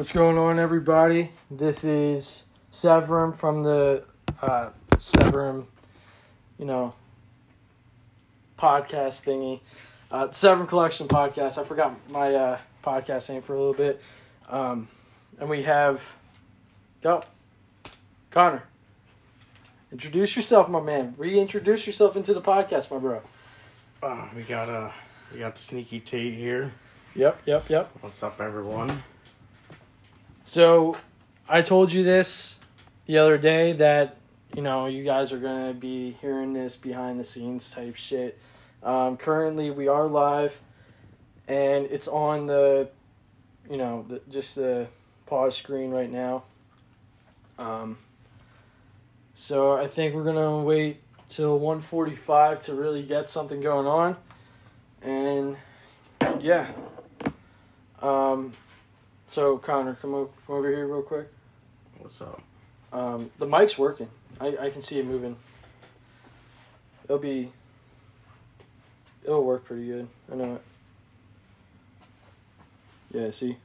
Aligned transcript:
What's 0.00 0.12
going 0.12 0.38
on, 0.38 0.58
everybody? 0.58 1.30
This 1.50 1.84
is 1.84 2.44
Severum 2.72 3.36
from 3.36 3.62
the 3.62 4.02
uh, 4.40 4.70
Severum, 4.98 5.66
you 6.58 6.64
know, 6.64 6.94
podcast 8.58 9.22
thingy. 9.22 9.60
Uh, 10.10 10.28
Severum 10.28 10.66
Collection 10.66 11.06
podcast. 11.06 11.58
I 11.58 11.64
forgot 11.64 11.94
my 12.08 12.34
uh, 12.34 12.58
podcast 12.82 13.28
name 13.28 13.42
for 13.42 13.52
a 13.52 13.58
little 13.58 13.74
bit. 13.74 14.00
Um, 14.48 14.88
and 15.38 15.50
we 15.50 15.64
have, 15.64 16.02
go, 17.02 17.22
Connor. 18.30 18.62
Introduce 19.92 20.34
yourself, 20.34 20.70
my 20.70 20.80
man. 20.80 21.14
Reintroduce 21.18 21.86
yourself 21.86 22.16
into 22.16 22.32
the 22.32 22.40
podcast, 22.40 22.90
my 22.90 22.96
bro. 22.96 23.20
Uh, 24.02 24.28
we 24.34 24.44
got 24.44 24.70
uh, 24.70 24.90
we 25.30 25.40
got 25.40 25.58
Sneaky 25.58 26.00
Tate 26.00 26.32
here. 26.32 26.72
Yep, 27.14 27.42
yep, 27.44 27.68
yep. 27.68 27.90
What's 28.00 28.22
up, 28.22 28.40
everyone? 28.40 29.02
So, 30.52 30.96
I 31.48 31.62
told 31.62 31.92
you 31.92 32.02
this 32.02 32.56
the 33.06 33.18
other 33.18 33.38
day 33.38 33.72
that 33.74 34.16
you 34.52 34.62
know 34.62 34.86
you 34.86 35.04
guys 35.04 35.32
are 35.32 35.38
gonna 35.38 35.72
be 35.72 36.16
hearing 36.20 36.52
this 36.52 36.74
behind 36.74 37.20
the 37.20 37.24
scenes 37.24 37.70
type 37.70 37.94
shit. 37.94 38.36
Um, 38.82 39.16
currently, 39.16 39.70
we 39.70 39.86
are 39.86 40.08
live, 40.08 40.52
and 41.46 41.86
it's 41.86 42.08
on 42.08 42.46
the, 42.46 42.88
you 43.70 43.76
know, 43.76 44.04
the, 44.08 44.20
just 44.28 44.56
the 44.56 44.88
pause 45.26 45.56
screen 45.56 45.92
right 45.92 46.10
now. 46.10 46.42
Um, 47.60 47.96
so 49.34 49.74
I 49.74 49.86
think 49.86 50.16
we're 50.16 50.24
gonna 50.24 50.64
wait 50.64 51.00
till 51.28 51.60
1:45 51.60 52.58
to 52.64 52.74
really 52.74 53.04
get 53.04 53.28
something 53.28 53.60
going 53.60 53.86
on, 53.86 54.16
and 55.00 55.56
yeah. 56.40 56.72
Um, 58.02 58.52
so 59.30 59.58
Connor, 59.58 59.94
come, 59.94 60.14
o- 60.14 60.30
come 60.46 60.56
over 60.56 60.68
here 60.68 60.86
real 60.86 61.02
quick. 61.02 61.28
What's 61.98 62.20
up? 62.20 62.42
Um, 62.92 63.30
the 63.38 63.46
mic's 63.46 63.78
working. 63.78 64.08
I, 64.40 64.56
I 64.60 64.70
can 64.70 64.82
see 64.82 64.98
it 64.98 65.06
moving. 65.06 65.36
It'll 67.04 67.18
be. 67.18 67.52
It'll 69.24 69.44
work 69.44 69.64
pretty 69.64 69.86
good. 69.86 70.08
I 70.32 70.36
know 70.36 70.54
it. 70.54 70.62
Yeah. 73.12 73.30
See. 73.30 73.56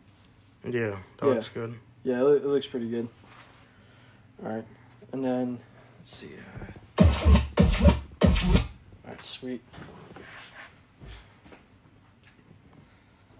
Yeah, 0.63 0.97
that 1.17 1.27
Yeah. 1.27 1.33
looks 1.33 1.49
good. 1.49 1.75
Yeah. 2.03 2.19
It, 2.19 2.23
loo- 2.23 2.35
it 2.37 2.45
looks 2.45 2.67
pretty 2.67 2.89
good. 2.89 3.07
All 4.43 4.51
right, 4.53 4.65
and 5.13 5.23
then 5.23 5.59
let's 5.99 6.15
see. 6.15 6.31
Uh, 6.99 7.03
all 7.03 7.07
right. 9.07 9.23
Sweet. 9.25 9.61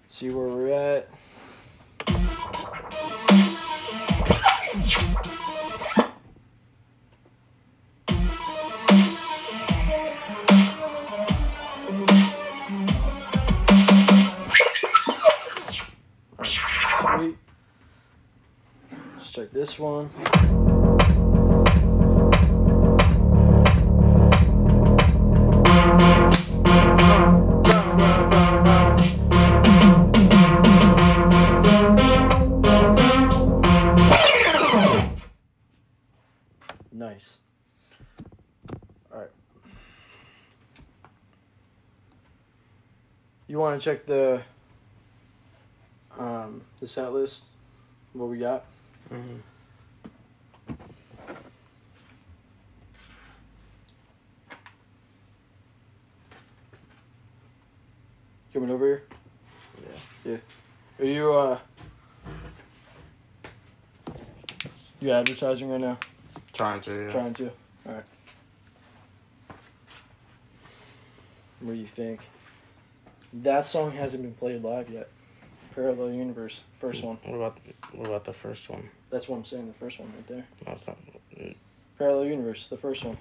See 0.08 0.30
where 0.30 0.48
we're 0.48 0.72
at. 0.72 1.10
Let's 19.16 19.32
check 19.32 19.52
this 19.52 19.80
one. 19.80 20.10
Want 43.66 43.82
to 43.82 43.84
check 43.84 44.06
the 44.06 44.42
um, 46.20 46.62
the 46.80 46.88
set 46.88 47.12
list? 47.12 47.46
What 48.14 48.30
we 48.30 48.38
got? 48.38 48.64
Mm-hmm. 49.12 49.38
Coming 58.54 58.70
over 58.70 58.86
here. 58.86 59.04
Yeah. 60.24 60.32
Yeah. 60.32 60.38
Are 61.00 61.06
you 61.06 61.34
uh? 61.34 61.60
You 65.02 65.12
advertising 65.12 65.70
right 65.70 65.82
now? 65.82 65.98
Trying 66.54 66.82
to. 66.82 66.92
Yeah. 66.92 67.12
Trying 67.12 67.34
to. 67.34 67.46
All 67.88 67.94
right. 67.94 68.04
What 71.62 71.74
do 71.74 71.80
you 71.80 71.88
think? 71.88 72.22
That 73.44 73.66
song 73.66 73.92
hasn't 73.92 74.24
been 74.24 74.34
played 74.34 74.64
live 74.64 74.90
yet. 74.90 75.10
Parallel 75.74 76.14
Universe, 76.14 76.64
first 76.80 77.04
one. 77.04 77.18
What 77.26 77.36
about 77.36 77.58
what 77.92 78.08
about 78.08 78.24
the 78.24 78.32
first 78.32 78.70
one? 78.70 78.90
That's 79.10 79.28
what 79.28 79.36
I'm 79.38 79.44
saying. 79.46 79.68
The 79.68 79.74
first 79.74 80.00
one 80.00 80.08
right 80.16 80.28
there. 80.28 80.46
No, 80.66 80.72
it's 80.72 80.88
not. 80.88 80.98
Parallel 81.98 82.26
Universe, 82.26 82.70
the 82.70 82.78
first 82.78 83.04
one. 83.04 83.18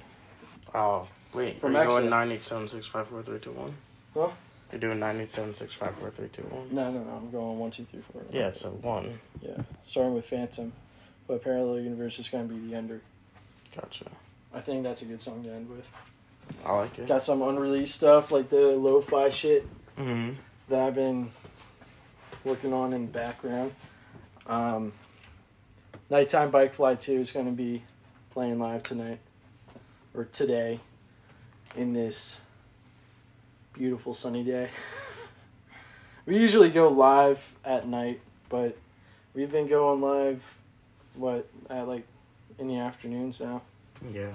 Oh 0.72 1.08
wait, 1.32 1.60
From 1.60 1.74
are 1.74 1.82
you 1.82 1.88
going 1.88 2.04
Exit. 2.04 2.10
nine 2.10 2.30
eight 2.30 2.44
seven 2.44 2.68
six 2.68 2.86
five 2.86 3.08
four 3.08 3.22
three 3.24 3.40
two 3.40 3.50
one? 3.50 3.74
Huh? 4.14 4.28
You're 4.70 4.80
doing 4.80 5.00
nine 5.00 5.20
eight 5.20 5.32
seven 5.32 5.52
six 5.52 5.74
five 5.74 5.96
four 5.96 6.10
three 6.10 6.28
two 6.28 6.42
one. 6.42 6.68
No, 6.70 6.92
no, 6.92 7.02
no. 7.02 7.10
I'm 7.10 7.30
going 7.32 7.58
one, 7.58 7.72
two, 7.72 7.86
three, 7.90 8.02
four. 8.12 8.22
Yeah, 8.30 8.52
so 8.52 8.70
one. 8.70 9.18
Yeah, 9.42 9.56
starting 9.84 10.14
with 10.14 10.26
Phantom, 10.26 10.72
but 11.26 11.42
Parallel 11.42 11.80
Universe 11.80 12.20
is 12.20 12.28
gonna 12.28 12.44
be 12.44 12.68
the 12.68 12.76
ender. 12.76 13.00
Gotcha. 13.74 14.04
I 14.52 14.60
think 14.60 14.84
that's 14.84 15.02
a 15.02 15.06
good 15.06 15.20
song 15.20 15.42
to 15.42 15.50
end 15.50 15.68
with. 15.68 15.84
I 16.64 16.72
like 16.72 16.96
it. 17.00 17.08
Got 17.08 17.24
some 17.24 17.42
unreleased 17.42 17.96
stuff 17.96 18.30
like 18.30 18.48
the 18.48 18.76
lo-fi 18.76 19.30
shit 19.30 19.66
Mm-hmm. 19.98 20.34
that 20.68 20.80
I've 20.80 20.94
been 20.94 21.30
working 22.42 22.72
on 22.72 22.92
in 22.92 23.06
the 23.06 23.12
background. 23.12 23.72
Um, 24.46 24.92
Nighttime 26.10 26.50
Bike 26.50 26.74
Fly 26.74 26.96
2 26.96 27.20
is 27.20 27.32
going 27.32 27.46
to 27.46 27.52
be 27.52 27.82
playing 28.30 28.58
live 28.58 28.82
tonight 28.82 29.18
or 30.14 30.24
today 30.24 30.80
in 31.76 31.92
this 31.92 32.38
beautiful 33.72 34.14
sunny 34.14 34.44
day. 34.44 34.68
we 36.26 36.38
usually 36.38 36.70
go 36.70 36.88
live 36.88 37.42
at 37.64 37.86
night, 37.86 38.20
but 38.48 38.76
we've 39.34 39.50
been 39.50 39.66
going 39.66 40.00
live 40.00 40.42
what 41.14 41.48
at 41.70 41.86
like 41.86 42.04
in 42.58 42.68
the 42.68 42.76
afternoons 42.76 43.40
now. 43.40 43.62
Yeah. 44.12 44.32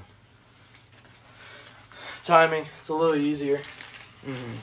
Timing, 2.24 2.66
it's 2.80 2.90
a 2.90 2.94
little 2.94 3.16
easier. 3.16 3.62
Mm-hmm. 4.26 4.54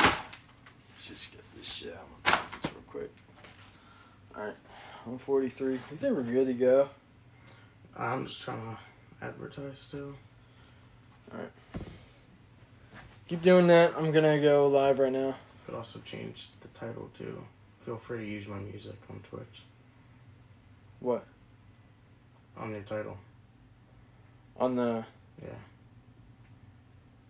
Let's 0.00 1.06
just 1.06 1.30
get 1.32 1.42
this 1.56 1.66
shit 1.66 1.94
out 1.94 2.02
of 2.02 2.10
my 2.24 2.30
pockets 2.30 2.64
real 2.64 2.82
quick. 2.86 3.10
Alright, 4.36 4.56
143. 5.04 5.74
I 5.74 5.78
think 5.96 6.02
we're 6.02 6.22
good 6.22 6.46
to 6.46 6.52
go. 6.52 6.88
Uh, 7.98 8.02
I'm 8.02 8.26
just 8.26 8.42
trying 8.42 8.60
to 8.60 9.26
advertise 9.26 9.78
still. 9.78 10.12
Alright. 11.32 11.50
Keep 13.28 13.42
doing 13.42 13.66
that. 13.68 13.94
I'm 13.96 14.12
gonna 14.12 14.40
go 14.40 14.68
live 14.68 14.98
right 14.98 15.12
now. 15.12 15.34
Could 15.64 15.74
also 15.74 16.00
change 16.04 16.48
the 16.60 16.68
title 16.78 17.10
too. 17.16 17.42
Feel 17.86 17.96
free 17.96 18.18
to 18.18 18.26
use 18.26 18.46
my 18.46 18.58
music 18.58 18.96
on 19.08 19.20
Twitch 19.20 19.62
What? 21.00 21.24
on 22.56 22.70
your 22.72 22.82
title. 22.82 23.16
On 24.58 24.74
the. 24.76 25.04
Yeah. 25.42 25.48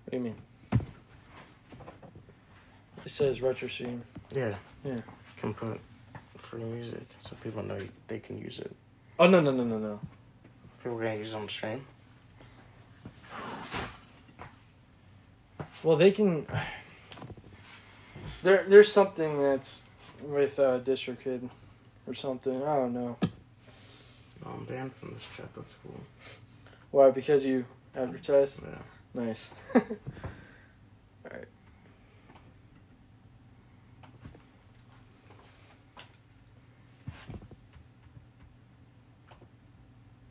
What 0.04 0.10
do 0.10 0.16
you 0.16 0.22
mean? 0.22 0.36
It 3.04 3.12
says 3.12 3.40
retro 3.40 3.68
stream. 3.68 4.02
Yeah. 4.32 4.56
Yeah. 4.84 5.00
Can 5.38 5.54
put 5.54 5.80
free 6.50 6.64
music 6.64 7.06
so 7.20 7.36
people 7.44 7.62
know 7.62 7.78
they 8.08 8.18
can 8.18 8.36
use 8.36 8.58
it. 8.58 8.74
Oh, 9.20 9.28
no, 9.28 9.40
no, 9.40 9.52
no, 9.52 9.62
no, 9.62 9.78
no. 9.78 10.00
People 10.82 10.98
can 10.98 11.18
use 11.18 11.32
it 11.32 11.36
on 11.36 11.48
stream. 11.48 11.86
Well, 15.84 15.96
they 15.96 16.10
can. 16.10 16.46
There, 18.42 18.64
there's 18.68 18.92
something 18.92 19.40
that's 19.40 19.84
with 20.22 20.58
uh, 20.58 20.80
DistroKid 20.80 21.48
or 22.06 22.14
something. 22.14 22.62
I 22.62 22.76
don't 22.76 22.94
know. 22.94 23.16
No, 23.22 24.50
I'm 24.50 24.64
banned 24.64 24.94
from 24.96 25.14
this 25.14 25.22
chat. 25.36 25.48
That's 25.54 25.74
cool. 25.82 26.00
Why? 26.90 27.10
Because 27.10 27.44
you 27.44 27.64
advertise? 27.96 28.60
Yeah. 28.62 29.22
Nice. 29.22 29.50
Alright. 29.74 31.46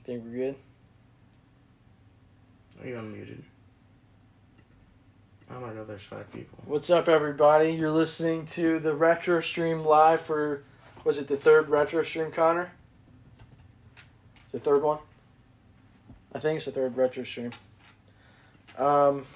Think 0.10 0.24
we're 0.26 0.38
good? 0.38 0.56
Are 2.82 2.88
you 2.88 2.96
unmuted? 2.96 3.44
Oh 5.52 5.60
my 5.60 5.72
god, 5.72 5.88
there's 5.88 6.02
five 6.02 6.34
people. 6.34 6.58
What's 6.66 6.90
up, 6.90 7.08
everybody? 7.08 7.74
You're 7.74 7.92
listening 7.92 8.48
to 8.48 8.80
the 8.80 8.96
Retro 8.96 9.40
Stream 9.40 9.86
live 9.86 10.22
for 10.22 10.64
was 11.04 11.20
it 11.20 11.28
the 11.28 11.38
third 11.38 11.70
retro 11.70 12.02
stream, 12.02 12.32
Connor? 12.32 12.72
The 14.52 14.60
third 14.60 14.82
one. 14.82 14.98
I 16.34 16.40
think 16.40 16.56
it's 16.56 16.66
the 16.66 16.72
third 16.72 16.98
retro 16.98 17.24
stream. 17.24 17.52
Um, 18.80 19.28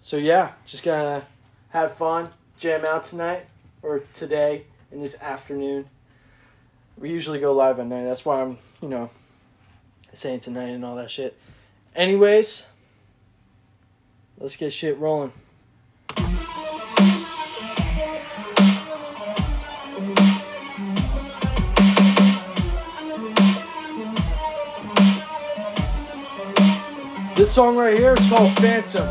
so 0.00 0.16
yeah, 0.16 0.52
just 0.64 0.84
gonna 0.84 1.26
have 1.70 1.96
fun, 1.96 2.30
jam 2.56 2.84
out 2.84 3.02
tonight 3.02 3.46
or 3.82 4.04
today 4.14 4.62
in 4.92 5.02
this 5.02 5.20
afternoon. 5.20 5.88
We 6.96 7.10
usually 7.10 7.40
go 7.40 7.52
live 7.52 7.80
at 7.80 7.88
night. 7.88 8.04
That's 8.04 8.24
why 8.24 8.42
I'm, 8.42 8.58
you 8.80 8.88
know, 8.88 9.10
saying 10.14 10.40
tonight 10.40 10.68
and 10.68 10.84
all 10.84 10.96
that 10.96 11.10
shit. 11.10 11.36
Anyways, 11.94 12.66
let's 14.38 14.56
get 14.56 14.72
shit 14.72 14.98
rolling. 14.98 15.32
This 27.36 27.52
song 27.52 27.76
right 27.76 27.96
here 27.96 28.12
is 28.12 28.28
called 28.28 28.54
Phantom. 28.58 29.08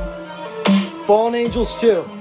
Fallen 1.06 1.34
Angels 1.34 1.80
2. 1.81 2.19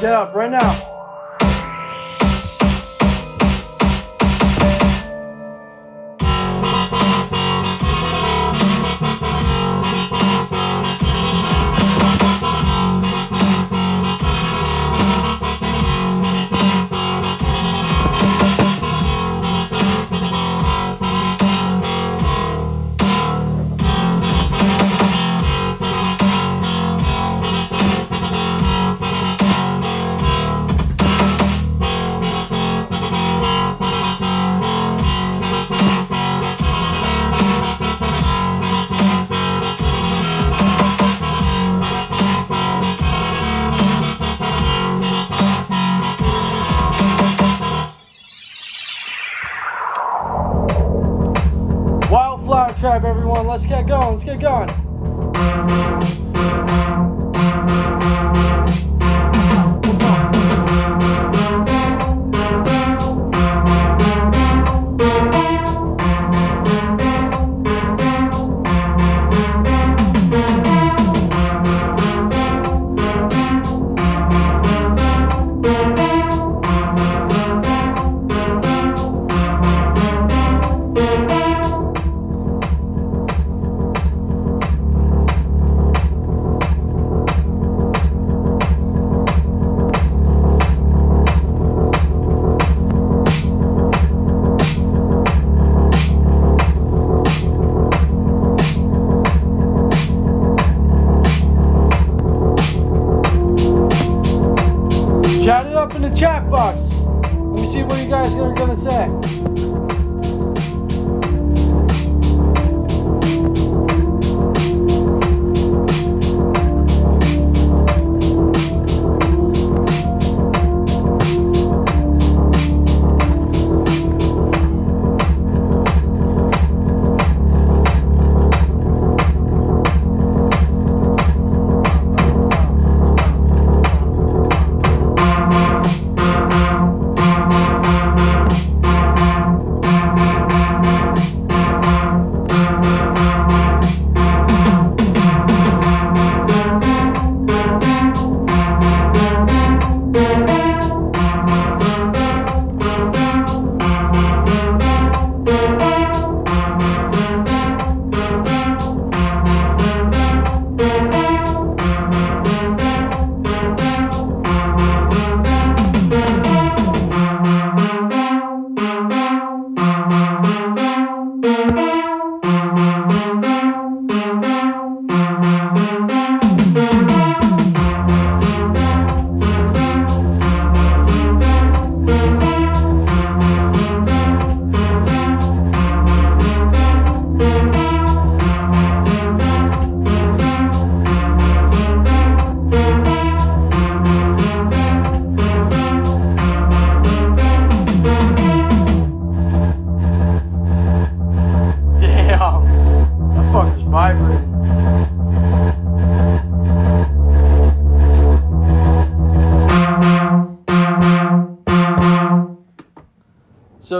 Get 0.00 0.12
up 0.12 0.34
right 0.34 0.50
now. 0.50 0.87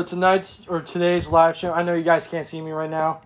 Tonight's 0.09 0.65
or 0.69 0.81
today's 0.81 1.29
live 1.29 1.57
show. 1.57 1.73
I 1.73 1.83
know 1.83 1.95
you 1.95 2.03
guys 2.03 2.27
can't 2.27 2.47
see 2.47 2.61
me 2.61 2.71
right 2.71 2.91
now. 2.91 3.21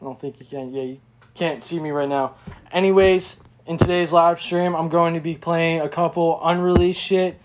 I 0.00 0.04
don't 0.04 0.20
think 0.20 0.38
you 0.38 0.46
can. 0.46 0.72
Yeah, 0.72 0.82
you 0.82 1.00
can't 1.34 1.64
see 1.64 1.80
me 1.80 1.90
right 1.90 2.08
now. 2.08 2.36
Anyways, 2.70 3.36
in 3.66 3.78
today's 3.78 4.12
live 4.12 4.40
stream, 4.40 4.76
I'm 4.76 4.88
going 4.88 5.14
to 5.14 5.20
be 5.20 5.34
playing 5.34 5.80
a 5.80 5.88
couple 5.88 6.40
unreleased 6.42 7.00
shit, 7.00 7.40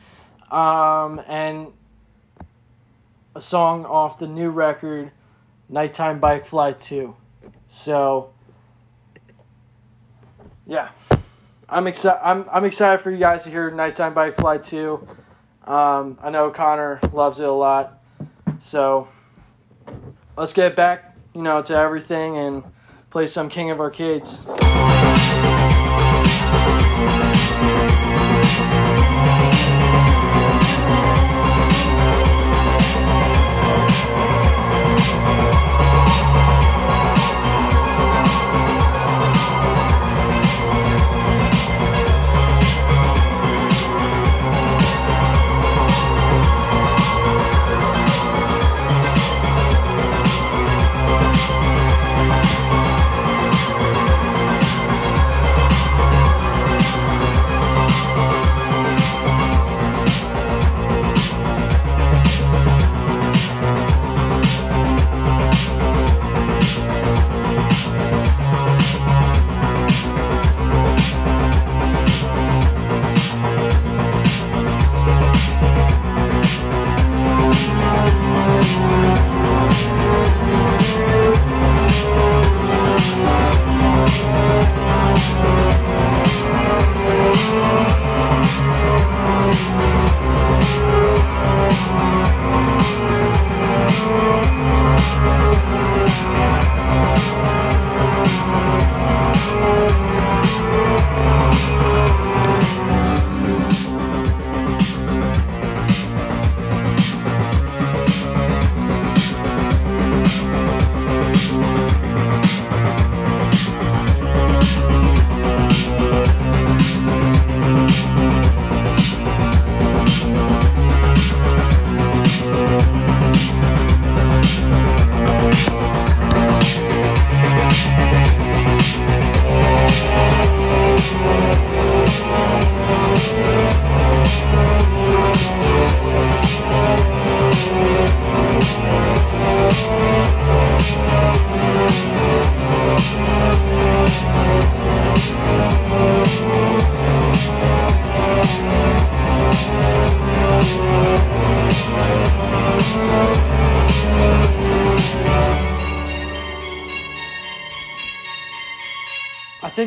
um, 0.51 1.22
and 1.27 1.67
a 3.34 3.41
song 3.41 3.86
off 3.86 4.20
the 4.20 4.27
new 4.27 4.50
record, 4.50 5.12
Nighttime 5.70 6.20
Bike 6.20 6.46
Fly 6.46 6.74
Two. 6.74 7.15
So, 7.67 8.34
yeah, 10.67 10.89
I'm 11.70 11.88
excited. 11.88 12.20
I'm 12.24 12.46
I'm 12.51 12.65
excited 12.65 13.01
for 13.01 13.12
you 13.12 13.17
guys 13.17 13.44
to 13.44 13.50
hear 13.50 13.72
Nighttime 13.72 14.13
Bike 14.13 14.36
Fly 14.36 14.58
Two. 14.58 15.08
Um, 15.65 16.20
I 16.22 16.29
know 16.29 16.51
Connor 16.51 17.00
loves 17.12 17.39
it 17.39 17.48
a 17.48 17.51
lot, 17.51 17.95
so 18.66 19.08
let's 20.36 20.52
get 20.52 20.76
back, 20.76 21.16
you 21.36 21.44
know, 21.44 21.62
to 21.62 21.78
everything 21.78 22.38
and 22.38 22.64
play 23.12 23.28
some 23.28 23.48
King 23.48 23.70
of 23.70 23.80
Arcades. 23.80 24.40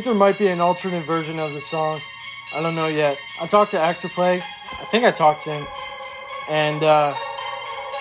There 0.08 0.16
might 0.16 0.38
be 0.38 0.46
an 0.46 0.58
alternate 0.58 1.02
version 1.02 1.38
of 1.38 1.52
the 1.52 1.60
song. 1.60 2.00
I 2.54 2.62
don't 2.62 2.74
know 2.74 2.86
yet. 2.86 3.18
I 3.42 3.46
talked 3.46 3.72
to 3.72 3.78
Actor 3.78 4.08
Play. 4.08 4.36
I 4.36 4.84
think 4.90 5.04
I 5.04 5.10
talked 5.10 5.44
to 5.44 5.52
him. 5.52 5.66
And 6.48 6.82
uh, 6.82 7.14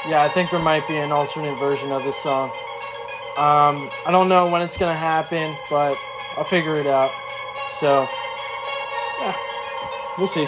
yeah, 0.08 0.24
I 0.24 0.30
think 0.30 0.50
there 0.50 0.62
might 0.62 0.88
be 0.88 0.96
an 0.96 1.12
alternate 1.12 1.60
version 1.60 1.92
of 1.92 2.06
this 2.06 2.16
song. 2.24 2.52
Um, 3.36 3.90
I 4.06 4.12
don't 4.12 4.30
know 4.30 4.50
when 4.50 4.62
it's 4.62 4.78
going 4.78 4.92
to 4.94 4.98
happen, 4.98 5.54
but 5.70 5.98
I'll 6.38 6.46
figure 6.46 6.78
it 6.78 6.88
out. 6.88 7.12
So, 7.82 8.08
yeah, 9.20 9.36
we'll 10.18 10.30
see. 10.30 10.48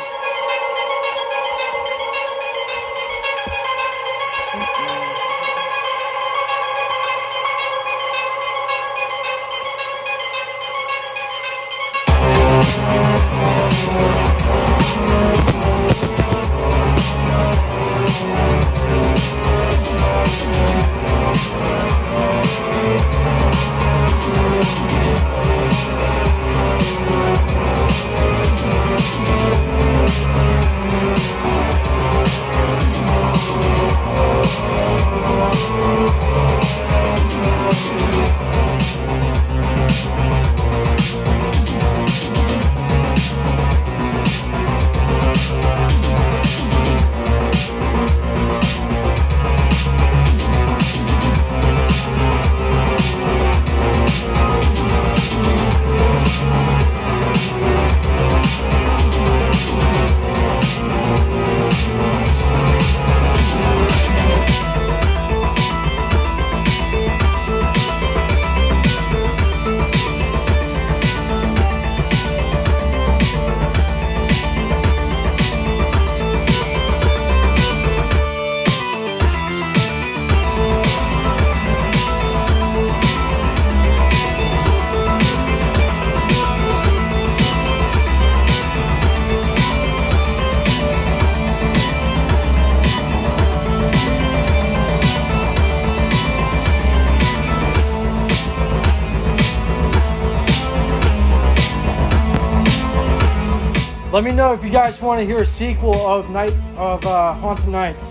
know 104.40 104.54
if 104.54 104.64
you 104.64 104.70
guys 104.70 105.02
want 105.02 105.20
to 105.20 105.26
hear 105.26 105.40
a 105.40 105.46
sequel 105.46 105.94
of 106.08 106.30
Night 106.30 106.54
of 106.78 107.06
uh, 107.06 107.34
Haunted 107.34 107.68
Nights. 107.68 108.08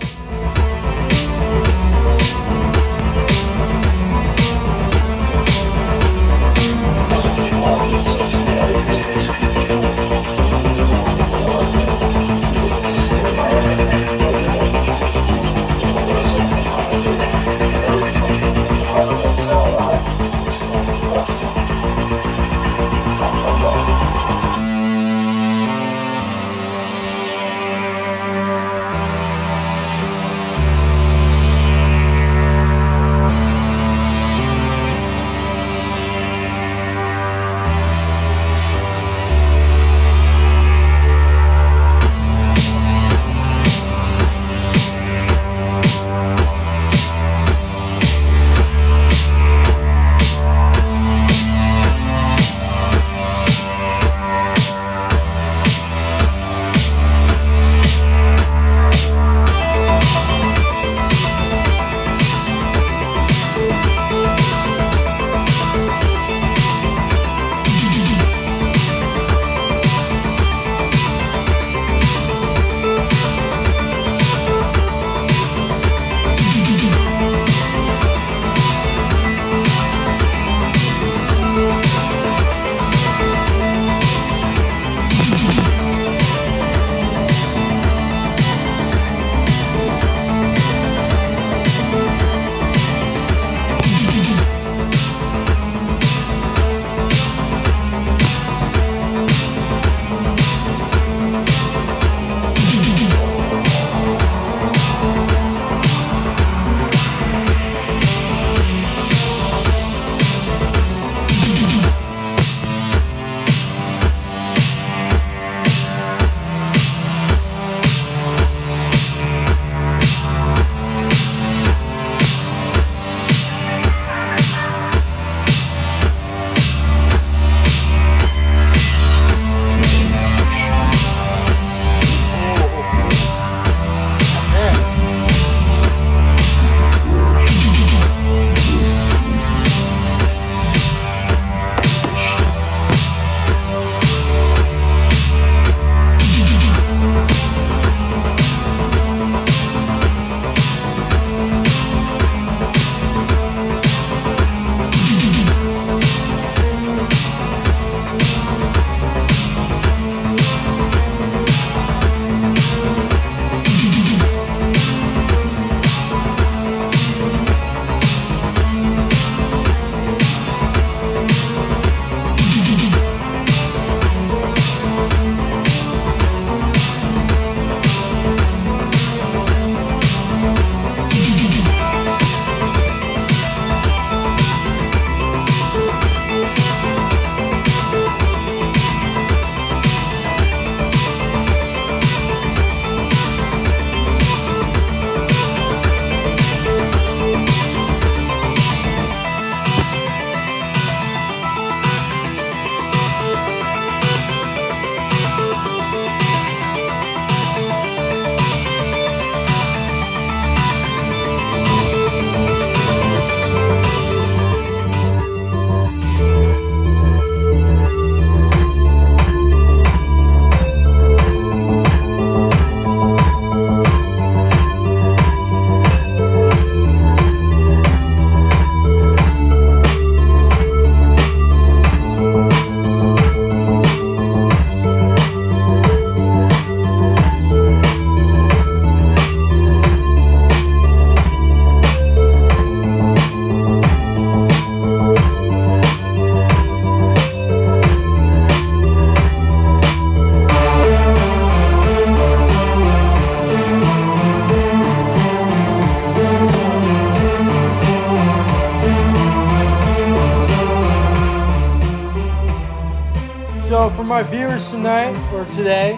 My 263.69 264.23
viewers 264.23 264.67
tonight 264.71 265.15
or 265.31 265.45
today. 265.53 265.93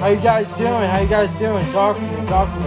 How 0.00 0.08
you 0.08 0.20
guys 0.20 0.52
doing? 0.56 0.90
How 0.90 1.00
you 1.00 1.06
guys 1.06 1.32
doing? 1.36 1.64
Talk 1.70 1.96
to 1.96 2.02
me. 2.02 2.26
Talk 2.26 2.52
to 2.52 2.58
me. 2.58 2.66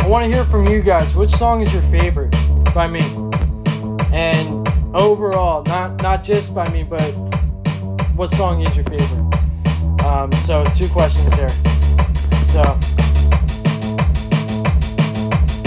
I 0.00 0.08
want 0.08 0.24
to 0.24 0.28
hear 0.28 0.44
from 0.46 0.66
you 0.66 0.82
guys. 0.82 1.14
Which 1.14 1.30
song 1.36 1.62
is 1.62 1.72
your 1.72 1.82
favorite 1.82 2.32
by 2.74 2.88
me? 2.88 3.02
And 4.12 4.66
overall, 4.92 5.62
not 5.66 6.02
not 6.02 6.24
just 6.24 6.52
by 6.52 6.68
me, 6.70 6.82
but 6.82 7.12
what 8.16 8.34
song 8.34 8.66
is 8.66 8.74
your 8.74 8.84
favorite? 8.86 9.21
Um, 10.04 10.32
so 10.44 10.64
two 10.76 10.88
questions 10.88 11.32
here. 11.34 11.48
So, 12.48 12.62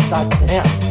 god 0.10 0.30
damn. 0.48 0.85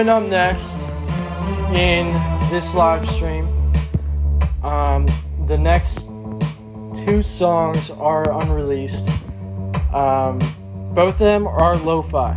Coming 0.00 0.24
up 0.24 0.30
next 0.30 0.78
in 1.76 2.06
this 2.48 2.72
live 2.72 3.06
stream, 3.10 3.46
um, 4.64 5.06
the 5.46 5.58
next 5.58 6.06
two 7.04 7.22
songs 7.22 7.90
are 7.90 8.32
unreleased. 8.40 9.06
Um, 9.92 10.38
both 10.94 11.12
of 11.12 11.18
them 11.18 11.46
are 11.46 11.76
lo-fi. 11.76 12.32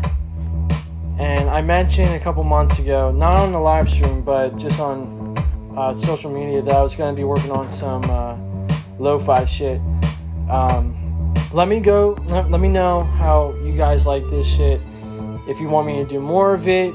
And 1.17 1.49
I 1.49 1.61
mentioned 1.61 2.09
a 2.09 2.19
couple 2.19 2.43
months 2.43 2.79
ago, 2.79 3.13
not 3.13 3.37
on 3.37 3.53
the 3.53 3.59
live 3.59 3.89
stream, 3.89 4.23
but 4.23 4.57
just 4.57 4.81
on 4.81 5.37
uh, 5.77 5.93
social 5.93 6.33
media, 6.33 6.61
that 6.63 6.73
I 6.73 6.81
was 6.81 6.97
going 6.97 7.15
to 7.15 7.17
be 7.17 7.23
working 7.23 7.51
on 7.51 7.71
some 7.71 8.03
uh, 8.09 8.35
lo-fi 8.99 9.45
shit. 9.45 9.79
Um, 10.49 11.33
let 11.53 11.69
me 11.69 11.79
go. 11.79 12.17
Let, 12.25 12.51
let 12.51 12.59
me 12.59 12.67
know 12.67 13.03
how 13.03 13.53
you 13.63 13.77
guys 13.77 14.05
like 14.05 14.23
this 14.29 14.49
shit. 14.49 14.81
If 15.47 15.61
you 15.61 15.69
want 15.69 15.87
me 15.87 16.03
to 16.03 16.05
do 16.05 16.19
more 16.19 16.53
of 16.53 16.67
it, 16.67 16.93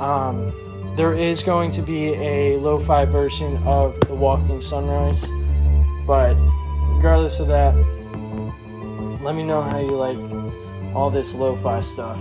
um, 0.00 0.52
there 0.96 1.14
is 1.14 1.42
going 1.42 1.70
to 1.72 1.82
be 1.82 2.14
a 2.14 2.56
lo-fi 2.56 3.04
version 3.04 3.56
of 3.64 3.98
The 4.00 4.14
Walking 4.14 4.60
Sunrise. 4.60 5.24
But 6.06 6.34
regardless 6.96 7.38
of 7.38 7.46
that, 7.48 7.74
let 9.22 9.34
me 9.34 9.44
know 9.44 9.62
how 9.62 9.78
you 9.78 9.92
like 9.92 10.18
all 10.94 11.10
this 11.10 11.34
lo-fi 11.34 11.82
stuff. 11.82 12.18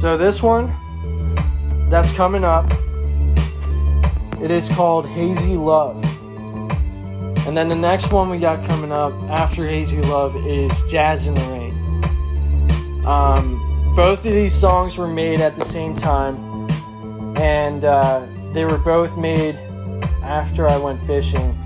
So 0.00 0.16
this 0.18 0.42
one 0.42 0.72
that's 1.90 2.12
coming 2.12 2.44
up, 2.44 2.70
it 4.42 4.50
is 4.50 4.68
called 4.68 5.06
Hazy 5.06 5.56
Love. 5.56 6.04
And 7.46 7.56
then 7.56 7.68
the 7.68 7.76
next 7.76 8.12
one 8.12 8.28
we 8.28 8.38
got 8.38 8.66
coming 8.66 8.92
up 8.92 9.12
after 9.30 9.66
Hazy 9.66 10.02
Love 10.02 10.36
is 10.46 10.70
Jazz 10.90 11.26
in 11.26 11.34
the 11.34 11.40
Rain. 11.40 11.74
Um, 13.06 13.55
both 13.96 14.18
of 14.26 14.32
these 14.34 14.54
songs 14.54 14.98
were 14.98 15.08
made 15.08 15.40
at 15.40 15.56
the 15.56 15.64
same 15.64 15.96
time, 15.96 16.36
and 17.38 17.86
uh, 17.86 18.26
they 18.52 18.66
were 18.66 18.76
both 18.76 19.16
made 19.16 19.54
after 20.22 20.68
I 20.68 20.76
went 20.76 21.04
fishing. 21.06 21.56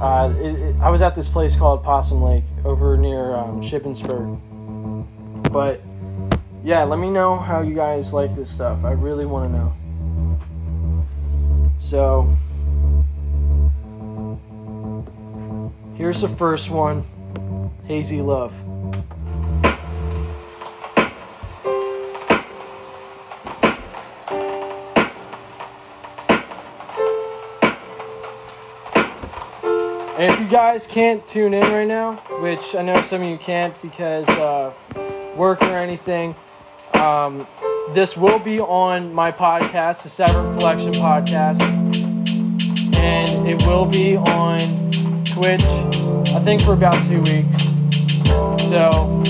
Uh, 0.00 0.34
it, 0.40 0.58
it, 0.58 0.76
I 0.80 0.90
was 0.90 1.02
at 1.02 1.14
this 1.14 1.28
place 1.28 1.54
called 1.54 1.84
Possum 1.84 2.20
Lake 2.20 2.42
over 2.64 2.96
near 2.96 3.36
um, 3.36 3.62
Shippensburg. 3.62 4.40
But 5.52 5.80
yeah, 6.64 6.82
let 6.82 6.98
me 6.98 7.10
know 7.10 7.38
how 7.38 7.62
you 7.62 7.76
guys 7.76 8.12
like 8.12 8.34
this 8.34 8.50
stuff. 8.50 8.84
I 8.84 8.90
really 8.90 9.24
want 9.24 9.52
to 9.52 9.56
know. 9.56 9.72
So 11.80 12.36
here's 15.96 16.22
the 16.22 16.28
first 16.28 16.70
one 16.70 17.04
Hazy 17.86 18.20
Love. 18.20 18.52
Guys 30.52 30.86
can't 30.86 31.26
tune 31.26 31.54
in 31.54 31.72
right 31.72 31.88
now, 31.88 32.16
which 32.42 32.74
I 32.74 32.82
know 32.82 33.00
some 33.00 33.22
of 33.22 33.28
you 33.30 33.38
can't 33.38 33.74
because 33.80 34.28
uh, 34.28 34.70
work 35.34 35.62
or 35.62 35.78
anything, 35.78 36.34
um, 36.92 37.46
this 37.94 38.18
will 38.18 38.38
be 38.38 38.60
on 38.60 39.14
my 39.14 39.32
podcast, 39.32 40.02
the 40.02 40.10
Severum 40.10 40.58
Collection 40.58 40.92
podcast, 40.92 41.62
and 42.96 43.48
it 43.48 43.66
will 43.66 43.86
be 43.86 44.18
on 44.18 44.58
Twitch. 45.24 45.62
I 46.34 46.40
think 46.44 46.60
for 46.60 46.74
about 46.74 47.02
two 47.06 47.22
weeks. 47.22 47.62
So 48.68 49.22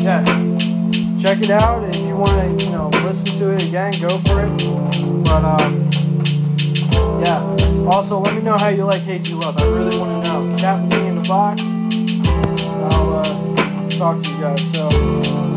yeah, 0.00 0.24
check 1.20 1.42
it 1.42 1.50
out. 1.50 1.82
If 1.92 1.96
you 2.06 2.14
want 2.14 2.60
to, 2.60 2.64
you 2.64 2.70
know, 2.70 2.88
listen 3.02 3.36
to 3.40 3.50
it 3.50 3.64
again, 3.66 3.94
go 4.00 4.16
for 4.18 4.44
it. 4.46 5.24
But 5.24 5.44
um, 5.44 5.90
yeah. 7.20 7.73
Also, 7.86 8.18
let 8.18 8.34
me 8.34 8.40
know 8.40 8.56
how 8.56 8.68
you 8.68 8.84
like 8.84 9.02
Hazy 9.02 9.34
Love. 9.34 9.58
I 9.58 9.66
really 9.66 9.98
want 9.98 10.24
to 10.24 10.32
know. 10.32 10.44
With 10.44 10.92
me 10.92 11.08
in 11.08 11.22
the 11.22 11.28
box. 11.28 11.60
I'll 12.94 13.14
uh, 13.16 13.88
talk 13.90 14.22
to 14.22 14.30
you 14.30 14.40
guys. 14.40 14.72
So. 14.72 15.53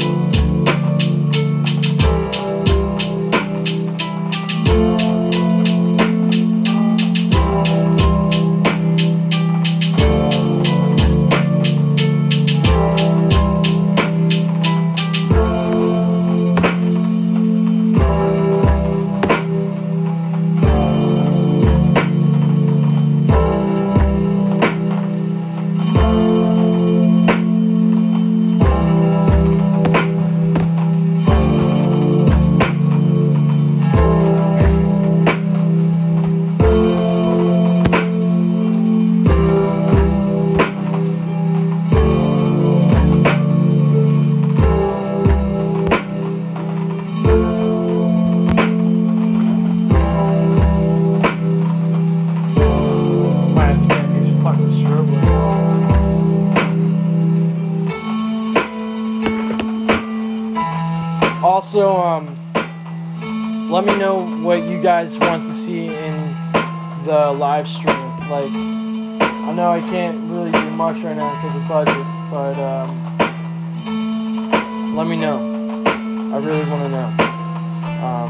Guys 64.97 65.19
want 65.19 65.43
to 65.43 65.53
see 65.53 65.85
in 65.85 66.33
the 67.05 67.31
live 67.37 67.67
stream. 67.67 68.09
Like, 68.31 68.51
I 68.51 69.53
know 69.53 69.69
I 69.69 69.79
can't 69.79 70.27
really 70.27 70.49
do 70.49 70.71
much 70.71 70.97
right 71.03 71.15
now 71.15 71.35
because 71.35 71.55
of 71.55 71.67
budget, 71.67 72.03
but 72.31 72.57
um, 72.57 72.97
let 74.95 75.05
me 75.05 75.15
know. 75.15 75.37
I 76.33 76.39
really 76.39 76.65
want 76.67 76.81
to 76.81 76.89
know. 76.89 77.09
Um, 78.07 78.29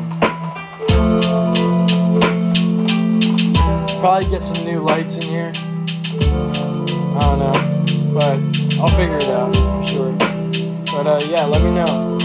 probably 4.02 4.30
get 4.30 4.44
some 4.44 4.66
new 4.66 4.82
lights 4.82 5.16
in 5.16 5.22
here. 5.22 5.54
I 5.56 7.20
don't 7.22 7.40
know, 7.40 7.54
but 8.14 8.38
I'll 8.82 8.90
figure 8.98 9.16
it 9.16 9.30
out. 9.30 9.56
I'm 9.56 9.86
sure. 9.86 10.12
But 10.92 11.08
uh, 11.08 11.20
yeah, 11.30 11.46
let 11.46 11.62
me 11.64 11.72
know. 11.72 12.17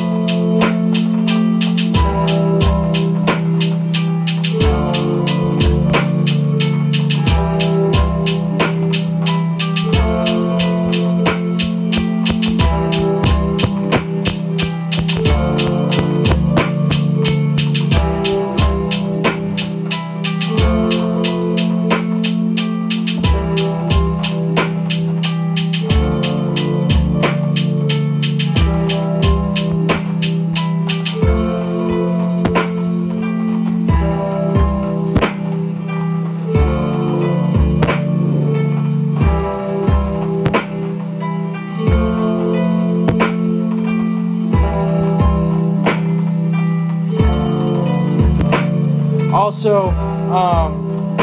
Also, 49.73 49.89
um, 50.35 51.17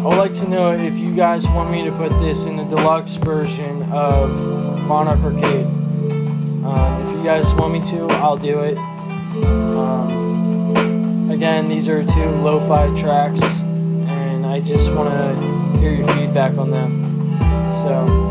I 0.00 0.06
would 0.06 0.16
like 0.16 0.34
to 0.34 0.48
know 0.48 0.70
if 0.70 0.96
you 0.96 1.12
guys 1.16 1.44
want 1.46 1.72
me 1.72 1.82
to 1.84 1.90
put 1.90 2.10
this 2.20 2.44
in 2.44 2.56
the 2.56 2.62
deluxe 2.62 3.14
version 3.16 3.82
of 3.90 4.30
Monarch 4.82 5.18
Arcade. 5.18 5.66
Um, 5.66 7.08
if 7.08 7.16
you 7.16 7.24
guys 7.24 7.52
want 7.54 7.72
me 7.72 7.80
to, 7.90 8.06
I'll 8.10 8.36
do 8.36 8.60
it. 8.60 8.78
Um, 9.44 11.30
again, 11.32 11.68
these 11.68 11.88
are 11.88 12.04
two 12.04 12.30
lo-fi 12.42 12.88
tracks, 13.00 13.42
and 13.42 14.46
I 14.46 14.60
just 14.60 14.92
want 14.92 15.10
to 15.10 15.34
hear 15.80 15.92
your 15.92 16.06
feedback 16.14 16.56
on 16.58 16.70
them. 16.70 17.08
So, 17.82 18.27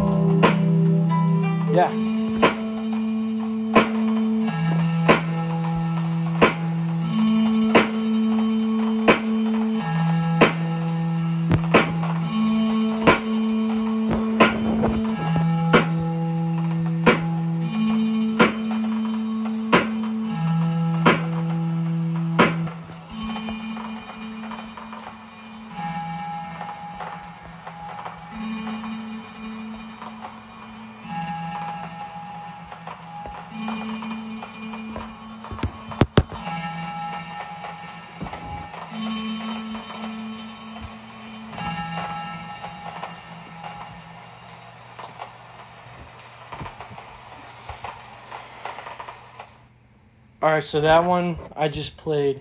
All 50.48 50.54
right, 50.54 50.64
so 50.64 50.80
that 50.80 51.04
one 51.04 51.38
I 51.58 51.68
just 51.68 51.98
played. 51.98 52.40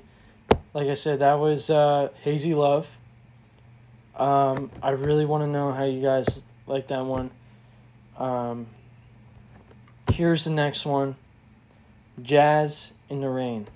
Like 0.74 0.86
I 0.86 0.94
said, 0.94 1.18
that 1.18 1.40
was 1.40 1.70
uh, 1.70 2.10
Hazy 2.22 2.54
Love. 2.54 2.86
Um, 4.14 4.70
I 4.80 4.90
really 4.90 5.24
want 5.24 5.42
to 5.42 5.48
know 5.48 5.72
how 5.72 5.82
you 5.82 6.00
guys 6.00 6.38
like 6.68 6.86
that 6.86 7.04
one. 7.04 7.32
Um, 8.16 8.68
here's 10.12 10.44
the 10.44 10.50
next 10.50 10.86
one 10.86 11.16
Jazz 12.22 12.92
in 13.10 13.20
the 13.20 13.28
Rain. 13.28 13.66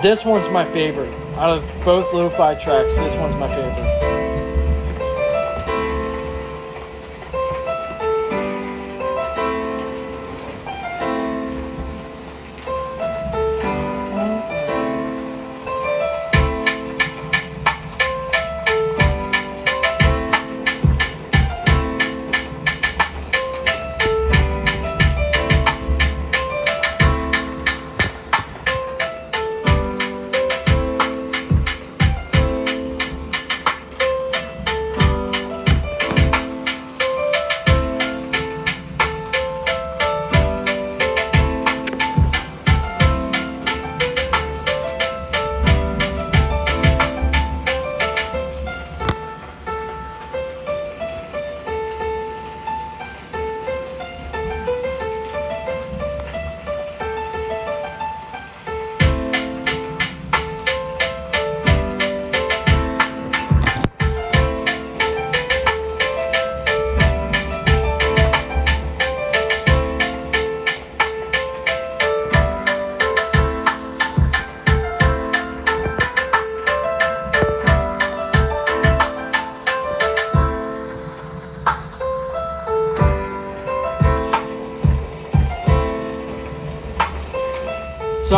This 0.00 0.24
one's 0.24 0.48
my 0.48 0.64
favorite. 0.72 1.12
Out 1.34 1.58
of 1.58 1.84
both 1.84 2.14
lo 2.14 2.30
fi 2.30 2.54
tracks, 2.54 2.94
this 2.94 3.16
one's 3.16 3.34
my 3.34 3.48
favorite. 3.48 4.17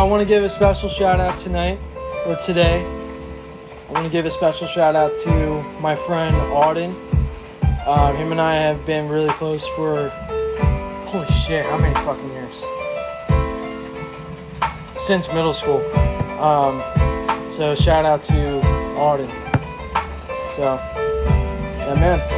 I 0.01 0.05
want 0.05 0.23
to 0.23 0.27
give 0.27 0.43
a 0.45 0.49
special 0.49 0.89
shout 0.89 1.21
out 1.21 1.39
tonight 1.39 1.79
or 2.25 2.35
today. 2.37 2.81
I 2.81 3.93
want 3.93 4.07
to 4.07 4.11
give 4.11 4.25
a 4.25 4.31
special 4.31 4.67
shout 4.67 4.97
out 4.97 5.19
to 5.25 5.63
my 5.79 5.95
friend 5.95 6.35
Auden. 6.37 6.95
Um, 7.87 8.17
him 8.17 8.33
and 8.33 8.41
I 8.41 8.55
have 8.55 8.87
been 8.87 9.11
really 9.11 9.29
close 9.35 9.67
for 9.77 10.09
holy 11.05 11.27
shit, 11.33 11.67
how 11.67 11.77
many 11.77 11.95
fucking 11.97 12.31
years? 12.31 12.65
Since 15.05 15.29
middle 15.35 15.53
school. 15.53 15.85
Um, 16.41 16.83
so 17.53 17.75
shout 17.75 18.07
out 18.07 18.25
to 18.25 18.63
Auden. 18.97 19.29
So, 20.57 20.81
yeah, 21.77 21.95
man. 21.95 22.30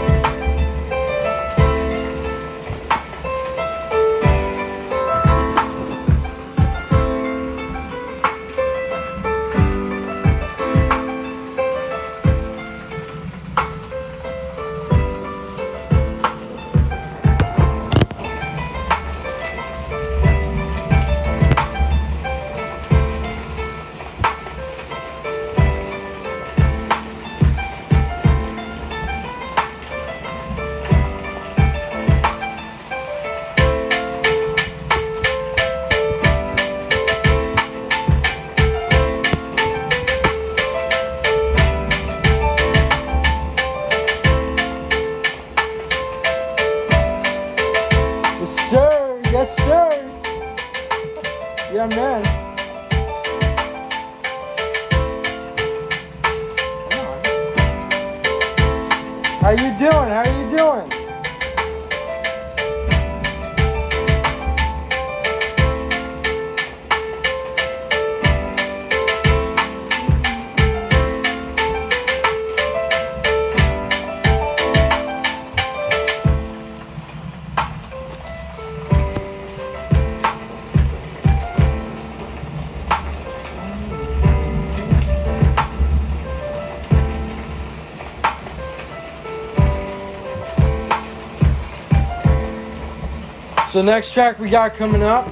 So 93.73 93.81
next 93.81 94.13
track 94.13 94.39
we 94.39 94.51
got 94.51 94.77
coming 94.77 95.03
up, 95.03 95.27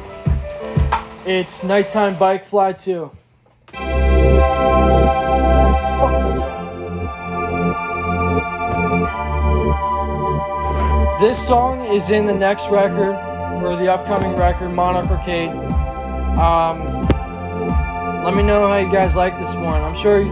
it's 1.27 1.63
Nighttime 1.63 2.19
Bike 2.19 2.49
Fly 2.49 2.73
2. 2.73 3.11
This 11.21 11.47
song 11.47 11.85
is 11.93 12.09
in 12.09 12.25
the 12.25 12.33
next 12.33 12.71
record, 12.71 13.15
or 13.63 13.77
the 13.77 13.93
upcoming 13.93 14.35
record, 14.39 14.71
Monarch. 14.71 15.11
Um, 16.39 17.05
let 18.25 18.35
me 18.35 18.43
know 18.43 18.67
how 18.69 18.79
you 18.79 18.91
guys 18.91 19.15
like 19.15 19.39
this 19.39 19.55
one. 19.57 19.83
I'm 19.83 19.95
sure, 19.95 20.23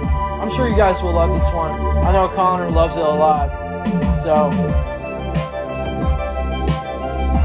I'm 0.41 0.51
sure 0.57 0.67
you 0.67 0.77
guys 0.79 1.03
will 1.03 1.13
love 1.13 1.39
this 1.39 1.53
one. 1.53 1.79
I 2.07 2.13
know 2.13 2.27
Connor 2.29 2.71
loves 2.71 2.97
it 2.97 3.03
a 3.03 3.07
lot. 3.07 3.51
So, 4.23 4.88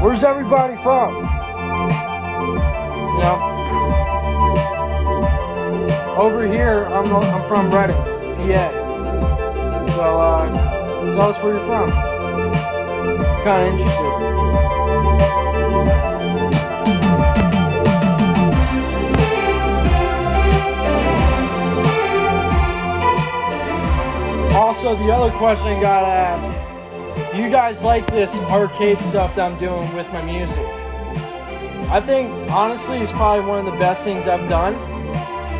Where's 0.04 0.22
everybody 0.22 0.76
from? 0.82 1.14
You 1.14 1.22
know? 3.22 3.38
Over 6.18 6.46
here, 6.46 6.84
I'm, 6.88 7.10
I'm 7.10 7.48
from 7.48 7.70
Reading, 7.70 7.96
PA. 7.96 8.68
So, 9.96 10.20
uh, 10.20 11.14
tell 11.14 11.30
us 11.30 11.38
where 11.42 11.54
you're 11.54 11.66
from. 11.66 11.90
Kind 13.44 13.66
of 13.66 13.72
interested. 13.72 14.12
Also, 24.54 24.96
the 24.96 25.10
other 25.10 25.32
question 25.38 25.68
I 25.68 25.80
gotta 25.80 26.08
ask 26.08 26.53
you 27.36 27.50
guys 27.50 27.82
like 27.82 28.06
this 28.08 28.34
arcade 28.50 29.00
stuff 29.00 29.34
that 29.36 29.50
I'm 29.50 29.58
doing 29.58 29.92
with 29.94 30.06
my 30.12 30.22
music? 30.22 30.56
I 31.90 32.00
think 32.00 32.30
honestly 32.50 32.98
it's 32.98 33.12
probably 33.12 33.44
one 33.44 33.58
of 33.58 33.64
the 33.64 33.78
best 33.78 34.04
things 34.04 34.26
I've 34.26 34.48
done. 34.48 34.74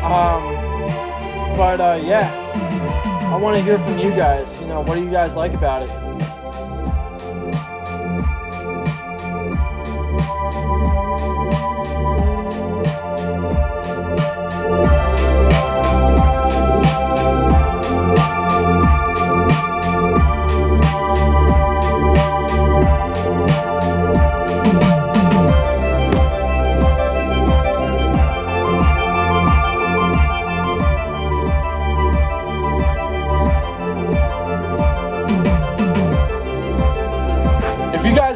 Um, 0.03 1.57
but 1.57 1.81
uh, 1.81 1.99
yeah, 2.01 2.31
I 3.31 3.37
want 3.37 3.57
to 3.57 3.63
hear 3.63 3.77
from 3.79 3.99
you 3.99 4.11
guys. 4.11 4.61
You 4.61 4.67
know, 4.67 4.81
what 4.81 4.95
do 4.95 5.03
you 5.03 5.11
guys 5.11 5.35
like 5.35 5.53
about 5.53 5.83
it? 5.83 6.14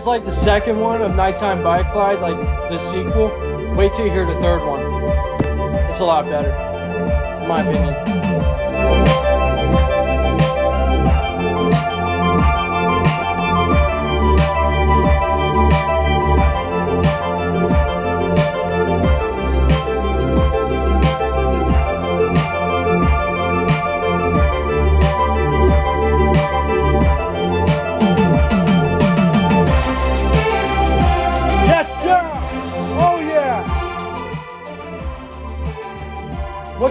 Like 0.09 0.25
the 0.25 0.31
second 0.31 0.79
one 0.79 1.03
of 1.03 1.15
Nighttime 1.15 1.63
Bike 1.63 1.93
Ride, 1.93 2.19
like 2.19 2.35
the 2.67 2.79
sequel, 2.79 3.27
wait 3.75 3.93
till 3.93 4.07
you 4.07 4.11
hear 4.11 4.25
the 4.25 4.33
third 4.41 4.65
one. 4.65 4.81
It's 5.87 5.99
a 5.99 6.03
lot 6.03 6.25
better, 6.25 6.49
in 7.43 7.47
my 7.47 7.61
opinion. 7.61 8.58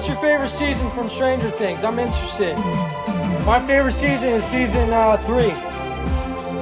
Your 0.08 0.16
favorite 0.16 0.50
season 0.50 0.90
from 0.90 1.06
Stranger 1.06 1.50
Things? 1.50 1.84
I'm 1.84 1.98
interested. 1.98 2.56
My 3.44 3.62
favorite 3.66 3.92
season 3.92 4.30
is 4.30 4.44
season 4.44 4.90
uh, 4.90 5.18
three. 5.18 5.50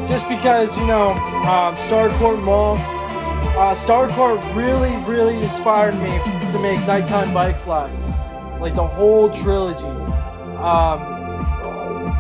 Just 0.09 0.29
because, 0.29 0.77
you 0.77 0.87
know, 0.87 1.11
um, 1.11 1.77
Starcourt 1.87 2.43
Mall. 2.43 2.77
Uh, 3.57 3.75
Starcourt 3.75 4.43
really, 4.55 4.95
really 5.05 5.43
inspired 5.43 5.95
me 5.95 6.11
to 6.51 6.59
make 6.61 6.85
Nighttime 6.87 7.33
Bike 7.33 7.59
Fly. 7.63 7.89
Like 8.61 8.75
the 8.75 8.87
whole 8.87 9.31
trilogy. 9.31 9.85
Um, 10.59 11.01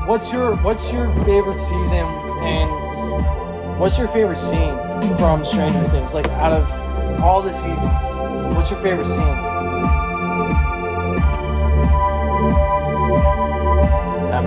what's 0.06 0.32
your 0.32 0.54
What's 0.56 0.92
your 0.92 1.12
favorite 1.24 1.58
season 1.58 2.06
and 2.46 2.86
What's 3.80 3.98
your 3.98 4.08
favorite 4.08 4.38
scene 4.38 4.74
from 5.18 5.44
Stranger 5.44 5.86
Things? 5.88 6.14
Like 6.14 6.28
out 6.28 6.52
of 6.52 7.20
all 7.20 7.42
the 7.42 7.52
seasons, 7.52 8.56
what's 8.56 8.70
your 8.70 8.80
favorite 8.80 9.06
scene? 9.06 9.55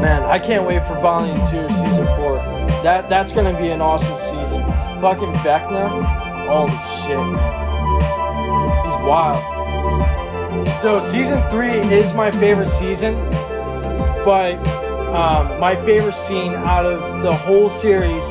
Man, 0.02 0.24
I 0.24 0.40
can't 0.40 0.66
wait 0.66 0.82
for 0.84 0.94
Volume 0.96 1.38
Two, 1.50 1.68
Season 1.70 2.06
Four. 2.18 2.38
That 2.84 3.10
that's 3.10 3.32
gonna 3.32 3.58
be 3.60 3.70
an 3.70 3.82
awesome 3.82 4.18
season. 4.20 4.64
Fucking 5.02 5.34
Vecna, 5.44 5.88
holy 6.48 6.72
shit, 7.02 7.20
he's 8.86 9.08
wild. 9.08 9.44
So 10.82 11.00
Season 11.00 11.42
Three 11.50 11.80
is 11.94 12.14
my 12.14 12.32
favorite 12.32 12.70
season, 12.70 13.16
but 14.26 14.56
um, 15.14 15.60
my 15.60 15.76
favorite 15.86 16.16
scene 16.16 16.54
out 16.54 16.86
of 16.86 17.22
the 17.22 17.34
whole 17.34 17.70
series 17.70 18.24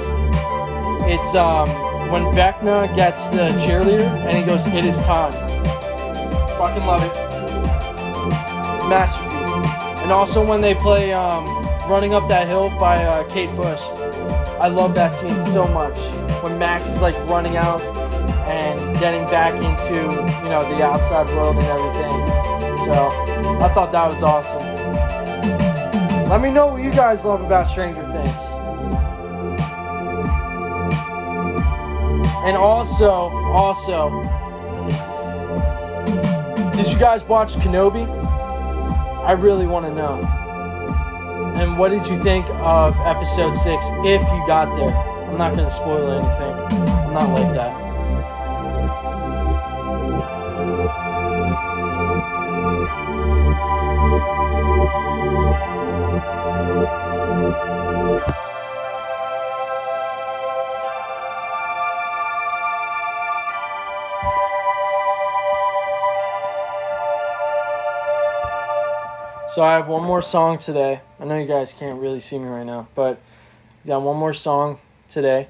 it's 1.10 1.34
um, 1.34 1.70
when 2.12 2.22
Vecna 2.36 2.94
gets 2.94 3.28
the 3.28 3.48
cheerleader 3.64 4.04
and 4.26 4.36
he 4.36 4.44
goes, 4.44 4.66
"It 4.66 4.84
is 4.84 4.94
time." 5.06 5.32
Fucking 6.58 6.84
love 6.86 7.02
it. 7.02 7.14
Masterpiece. 8.90 10.02
And 10.02 10.12
also 10.12 10.46
when 10.46 10.60
they 10.60 10.74
play 10.74 11.14
um, 11.14 11.46
"Running 11.88 12.14
Up 12.14 12.28
That 12.28 12.46
Hill" 12.46 12.70
by 12.78 13.02
uh, 13.02 13.28
Kate 13.30 13.50
Bush. 13.56 13.80
I 14.60 14.68
love 14.68 14.94
that 14.94 15.12
scene 15.12 15.42
so 15.52 15.66
much. 15.68 15.98
When 16.42 16.58
Max 16.58 16.86
is 16.88 17.00
like 17.00 17.16
running 17.26 17.56
out 17.56 17.80
and 18.46 18.78
getting 19.00 19.24
back 19.26 19.54
into 19.54 19.94
you 19.94 20.50
know 20.50 20.62
the 20.76 20.84
outside 20.84 21.28
world 21.36 21.56
and 21.56 21.66
everything. 21.66 22.12
So 22.86 22.94
I 23.64 23.68
thought 23.74 23.90
that 23.92 24.08
was 24.08 24.22
awesome. 24.22 24.68
Let 26.28 26.40
me 26.42 26.50
know 26.50 26.66
what 26.66 26.82
you 26.82 26.90
guys 26.90 27.24
love 27.24 27.42
about 27.42 27.66
Stranger 27.68 28.02
Things. 28.12 28.34
And 32.44 32.56
also, 32.56 33.10
also, 33.52 34.10
did 36.76 36.86
you 36.92 36.98
guys 36.98 37.22
watch 37.24 37.54
Kenobi? 37.54 38.06
I 39.24 39.32
really 39.32 39.66
want 39.66 39.86
to 39.86 39.94
know. 39.94 40.37
And 41.58 41.76
what 41.76 41.90
did 41.90 42.06
you 42.06 42.22
think 42.22 42.46
of 42.60 42.96
episode 43.00 43.56
6 43.56 43.66
if 43.66 44.20
you 44.20 44.46
got 44.46 44.66
there? 44.76 44.94
I'm 45.28 45.36
not 45.36 45.56
going 45.56 45.68
to 45.68 45.74
spoil 45.74 46.12
anything. 46.12 46.78
I'm 46.78 47.14
not 47.14 47.30
like 47.30 47.52
that. 47.54 47.87
So 69.58 69.64
I 69.64 69.74
have 69.74 69.88
one 69.88 70.04
more 70.04 70.22
song 70.22 70.60
today. 70.60 71.00
I 71.18 71.24
know 71.24 71.36
you 71.36 71.44
guys 71.44 71.74
can't 71.76 72.00
really 72.00 72.20
see 72.20 72.38
me 72.38 72.46
right 72.46 72.64
now, 72.64 72.86
but 72.94 73.18
got 73.84 74.02
one 74.02 74.16
more 74.16 74.32
song 74.32 74.78
today. 75.10 75.48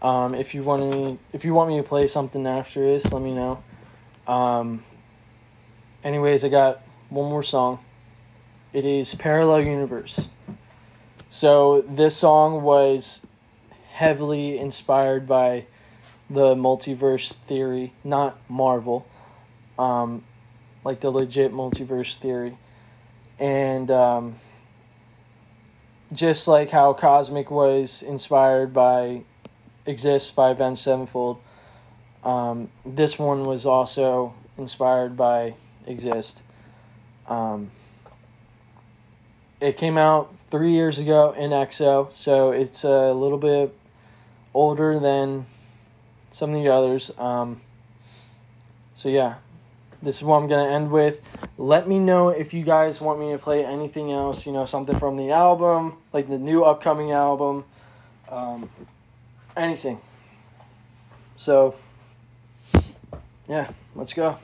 Um, 0.00 0.34
if 0.34 0.54
you 0.54 0.62
want 0.62 0.90
me, 0.90 1.18
if 1.34 1.44
you 1.44 1.52
want 1.52 1.68
me 1.68 1.76
to 1.76 1.82
play 1.82 2.08
something 2.08 2.46
after 2.46 2.80
this, 2.80 3.12
let 3.12 3.20
me 3.20 3.34
know. 3.34 3.62
Um, 4.26 4.82
anyways, 6.02 6.44
I 6.44 6.48
got 6.48 6.80
one 7.10 7.28
more 7.28 7.42
song. 7.42 7.80
It 8.72 8.86
is 8.86 9.14
Parallel 9.16 9.60
Universe. 9.60 10.28
So 11.28 11.82
this 11.82 12.16
song 12.16 12.62
was 12.62 13.20
heavily 13.92 14.58
inspired 14.58 15.28
by 15.28 15.66
the 16.30 16.54
multiverse 16.54 17.34
theory, 17.34 17.92
not 18.02 18.38
Marvel, 18.48 19.06
um, 19.78 20.24
like 20.86 21.00
the 21.00 21.10
legit 21.10 21.52
multiverse 21.52 22.16
theory 22.16 22.56
and 23.42 23.90
um, 23.90 24.36
just 26.12 26.46
like 26.46 26.70
how 26.70 26.92
Cosmic 26.92 27.50
was 27.50 28.00
inspired 28.00 28.72
by 28.72 29.22
Exist 29.84 30.36
by 30.36 30.50
Avenged 30.50 30.80
Sevenfold, 30.80 31.38
um, 32.22 32.70
this 32.86 33.18
one 33.18 33.42
was 33.42 33.66
also 33.66 34.32
inspired 34.56 35.16
by 35.16 35.54
Exist. 35.88 36.38
Um, 37.26 37.72
it 39.60 39.76
came 39.76 39.98
out 39.98 40.32
three 40.52 40.70
years 40.70 41.00
ago 41.00 41.34
in 41.36 41.50
EXO, 41.50 42.14
so 42.14 42.52
it's 42.52 42.84
a 42.84 43.12
little 43.12 43.38
bit 43.38 43.76
older 44.54 45.00
than 45.00 45.46
some 46.30 46.54
of 46.54 46.62
the 46.62 46.72
others. 46.72 47.10
Um, 47.18 47.60
so 48.94 49.08
yeah, 49.08 49.38
this 50.02 50.16
is 50.16 50.24
what 50.24 50.38
I'm 50.38 50.48
gonna 50.48 50.68
end 50.68 50.90
with. 50.90 51.20
Let 51.56 51.88
me 51.88 51.98
know 51.98 52.28
if 52.28 52.52
you 52.52 52.64
guys 52.64 53.00
want 53.00 53.20
me 53.20 53.30
to 53.32 53.38
play 53.38 53.64
anything 53.64 54.10
else, 54.10 54.44
you 54.44 54.52
know, 54.52 54.66
something 54.66 54.98
from 54.98 55.16
the 55.16 55.30
album, 55.30 55.98
like 56.12 56.28
the 56.28 56.38
new 56.38 56.64
upcoming 56.64 57.12
album, 57.12 57.64
um, 58.28 58.68
anything. 59.56 60.00
So, 61.36 61.76
yeah, 63.48 63.70
let's 63.94 64.12
go. 64.12 64.38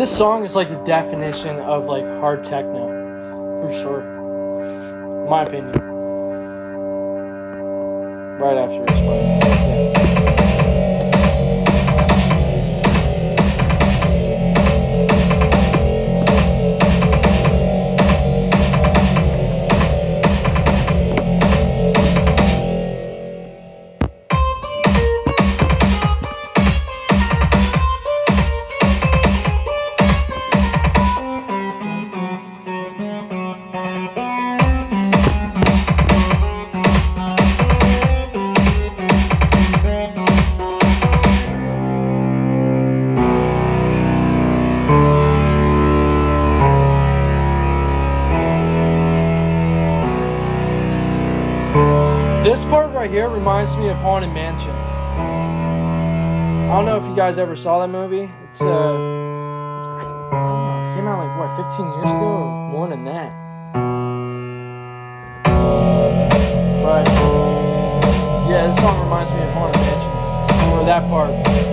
This 0.00 0.16
song 0.16 0.46
is 0.46 0.56
like 0.56 0.70
the 0.70 0.82
definition 0.84 1.58
of 1.58 1.84
like 1.84 2.06
hard 2.20 2.42
techno, 2.42 2.86
for 3.60 3.70
sure. 3.82 4.00
My 5.28 5.42
opinion. 5.42 5.72
Right 8.38 8.56
after 8.56 8.82
this. 8.86 8.98
Yeah. 8.98 10.19
Reminds 53.70 53.86
me 53.86 53.88
of 53.90 53.96
Haunted 53.98 54.32
Mansion. 54.32 54.70
I 56.70 56.72
don't 56.74 56.86
know 56.86 56.96
if 56.96 57.04
you 57.04 57.14
guys 57.14 57.38
ever 57.38 57.54
saw 57.56 57.80
that 57.80 57.88
movie. 57.88 58.30
It's 58.50 58.60
uh, 58.60 58.66
it 58.66 58.70
came 60.94 61.06
out 61.06 61.18
like 61.24 61.38
what 61.38 61.56
15 61.56 61.86
years 61.86 62.10
ago 62.10 62.26
or 62.26 62.68
more 62.70 62.88
than 62.88 63.04
that. 63.04 63.32
But 66.82 67.06
yeah, 68.48 68.66
this 68.66 68.76
song 68.76 69.04
reminds 69.04 69.30
me 69.32 69.42
of 69.42 69.50
Haunted 69.52 69.80
Mansion. 69.82 70.10
Or 70.72 70.84
that 70.84 71.02
part. 71.08 71.69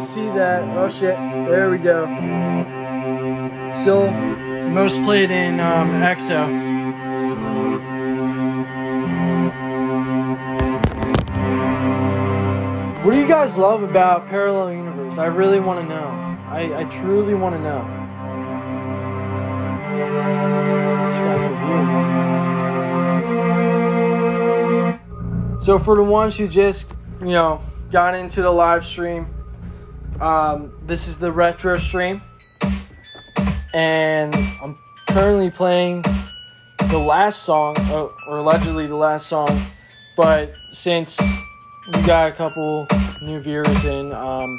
See 0.00 0.26
that. 0.26 0.62
Oh 0.76 0.88
shit! 0.88 1.16
There 1.48 1.70
we 1.70 1.78
go. 1.78 2.06
Still 3.80 4.10
most 4.70 5.02
played 5.02 5.30
in 5.30 5.60
um, 5.60 5.90
EXO. 5.90 6.70
What 13.04 13.12
do 13.12 13.18
you 13.18 13.26
guys 13.26 13.56
love 13.56 13.82
about 13.82 14.28
Parallel 14.28 14.72
Universe? 14.72 15.18
I 15.18 15.26
really 15.26 15.58
want 15.58 15.80
to 15.80 15.86
know. 15.86 16.06
I, 16.48 16.80
I 16.80 16.84
truly 16.84 17.34
want 17.34 17.54
to 17.54 17.60
know. 17.60 18.00
So 25.60 25.78
for 25.78 25.96
the 25.96 26.02
ones 26.02 26.36
who 26.36 26.46
just, 26.46 26.92
you 27.20 27.28
know, 27.28 27.60
got 27.90 28.14
into 28.14 28.42
the 28.42 28.50
live 28.50 28.84
stream, 28.84 29.26
um, 30.20 30.72
this 30.86 31.08
is 31.08 31.16
the 31.16 31.32
retro 31.32 31.78
stream, 31.78 32.20
and 33.72 34.34
I'm 34.62 34.76
currently 35.08 35.50
playing 35.50 36.02
the 36.90 36.98
last 36.98 37.42
song, 37.42 37.76
or, 37.90 38.10
allegedly 38.28 38.86
the 38.86 38.96
last 38.96 39.28
song, 39.28 39.66
but 40.16 40.54
since 40.72 41.18
we 41.94 42.02
got 42.02 42.28
a 42.28 42.32
couple 42.32 42.86
new 43.22 43.40
viewers 43.40 43.84
in. 43.84 44.12
Um. 44.12 44.58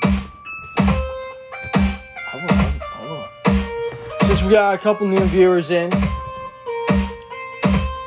Since 4.25 4.43
we 4.43 4.51
got 4.51 4.73
a 4.73 4.77
couple 4.77 5.07
new 5.07 5.25
viewers 5.25 5.71
in, 5.71 5.91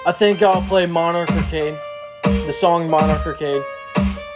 I 0.06 0.12
think 0.12 0.42
I'll 0.42 0.62
play 0.62 0.86
Monarch 0.86 1.30
Arcade, 1.30 1.78
the 2.24 2.52
song 2.52 2.90
Monarch 2.90 3.26
Arcade. 3.26 3.62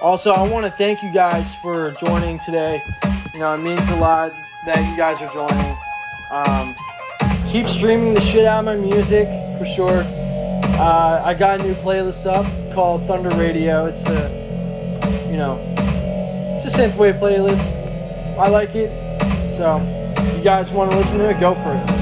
Also, 0.01 0.31
I 0.31 0.49
want 0.49 0.65
to 0.65 0.71
thank 0.71 1.03
you 1.03 1.11
guys 1.13 1.57
for 1.57 1.91
joining 1.93 2.39
today. 2.39 2.81
You 3.35 3.41
know, 3.41 3.53
it 3.55 3.59
means 3.59 3.87
a 3.89 3.97
lot 3.97 4.31
that 4.65 4.89
you 4.89 4.97
guys 4.97 5.21
are 5.21 5.33
joining. 5.33 5.77
Um, 6.31 6.77
keep 7.51 7.67
streaming 7.67 8.15
the 8.15 8.21
shit 8.21 8.45
out 8.45 8.61
of 8.61 8.65
my 8.67 8.77
music 8.77 9.27
for 9.59 9.65
sure. 9.65 10.05
Uh, 10.79 11.23
I 11.25 11.35
got 11.35 11.61
a 11.61 11.65
new 11.65 11.75
playlist 11.75 12.27
up 12.27 12.47
called 12.73 13.09
Thunder 13.09 13.31
Radio. 13.31 13.87
It's 13.87 14.07
a 14.07 14.39
you 15.29 15.37
know, 15.37 15.57
it's 16.57 16.65
a 16.65 16.79
synthwave 16.79 17.19
playlist. 17.19 17.75
I 18.39 18.49
like 18.49 18.77
it. 18.77 18.91
So, 19.57 19.81
if 20.17 20.39
you 20.39 20.45
guys 20.45 20.71
want 20.71 20.93
to 20.93 20.97
listen 20.97 21.19
to 21.19 21.29
it, 21.29 21.41
go 21.41 21.55
for 21.57 21.75
it. 21.75 21.98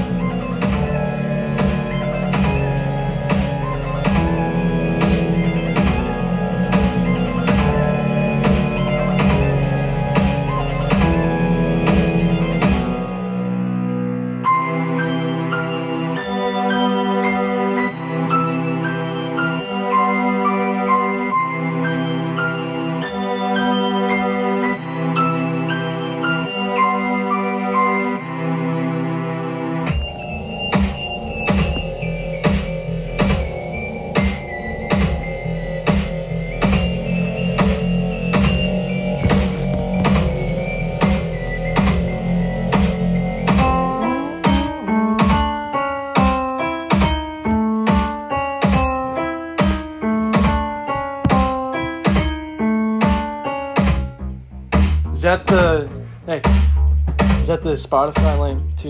The 57.77 57.87
Spotify 57.87 58.39
link 58.39 58.59
too? 58.77 58.89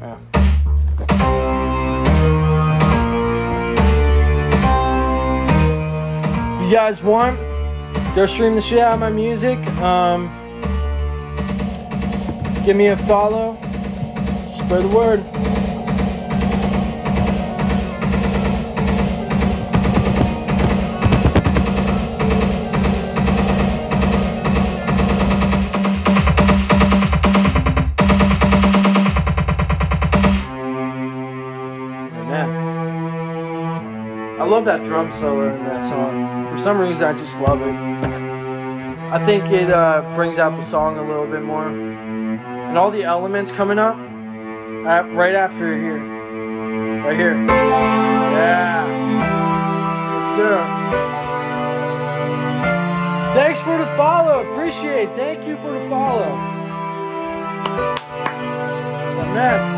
Yeah. 0.00 0.16
If 6.56 6.64
you 6.64 6.74
guys 6.74 7.02
want, 7.02 7.38
go 8.14 8.24
stream 8.26 8.54
the 8.54 8.62
shit 8.62 8.78
out 8.78 8.94
of 8.94 9.00
my 9.00 9.10
music. 9.10 9.58
Um, 9.82 10.28
give 12.64 12.76
me 12.76 12.86
a 12.86 12.96
follow. 12.96 13.58
Spread 14.48 14.84
the 14.84 14.88
word. 14.88 15.33
Love 34.64 34.80
that 34.80 34.86
drum 34.86 35.12
solo 35.12 35.54
in 35.54 35.62
that 35.64 35.82
song. 35.82 36.48
For 36.50 36.58
some 36.58 36.78
reason, 36.78 37.04
I 37.04 37.12
just 37.12 37.38
love 37.38 37.60
it. 37.60 37.74
I 39.12 39.24
think 39.26 39.50
it 39.50 39.70
uh, 39.70 40.00
brings 40.14 40.38
out 40.38 40.56
the 40.56 40.62
song 40.62 40.96
a 40.96 41.02
little 41.02 41.26
bit 41.26 41.42
more. 41.42 41.68
And 41.68 42.78
all 42.78 42.90
the 42.90 43.04
elements 43.04 43.52
coming 43.52 43.78
up 43.78 43.96
at, 44.86 45.12
right 45.14 45.34
after 45.34 45.76
here. 45.76 45.98
Right 47.02 47.16
here. 47.16 47.34
Yeah. 47.46 48.86
Yes, 50.14 50.36
sir. 50.38 50.56
Thanks 53.34 53.60
for 53.60 53.76
the 53.76 53.86
follow. 53.98 54.50
Appreciate. 54.50 55.10
it. 55.10 55.16
Thank 55.16 55.46
you 55.46 55.56
for 55.56 55.72
the 55.72 55.88
follow. 55.90 56.32
Amen. 59.20 59.73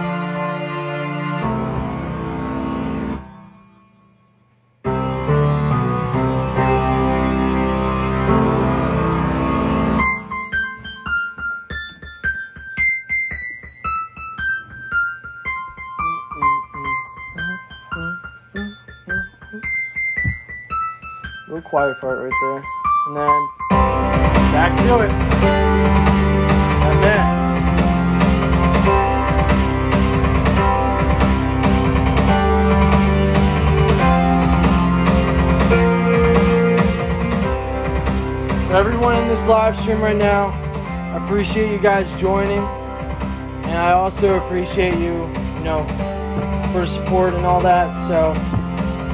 Quiet 21.68 22.00
part 22.00 22.20
right 22.20 22.32
there. 22.40 22.64
and 23.06 23.16
then 23.16 23.48
back 24.52 24.78
to 24.86 25.00
it. 25.00 25.10
And 26.82 27.02
then. 27.02 27.36
everyone 38.76 39.16
in 39.16 39.26
this 39.26 39.42
live 39.46 39.74
stream 39.80 40.02
right 40.02 40.14
now, 40.14 40.48
I 40.48 41.24
appreciate 41.24 41.72
you 41.72 41.78
guys 41.78 42.14
joining. 42.20 42.58
And 42.58 43.78
I 43.78 43.92
also 43.92 44.36
appreciate 44.44 44.94
you, 44.94 45.26
you 45.26 45.64
know, 45.64 45.82
for 46.72 46.86
support 46.86 47.32
and 47.32 47.46
all 47.46 47.60
that. 47.62 48.06
So 48.06 48.34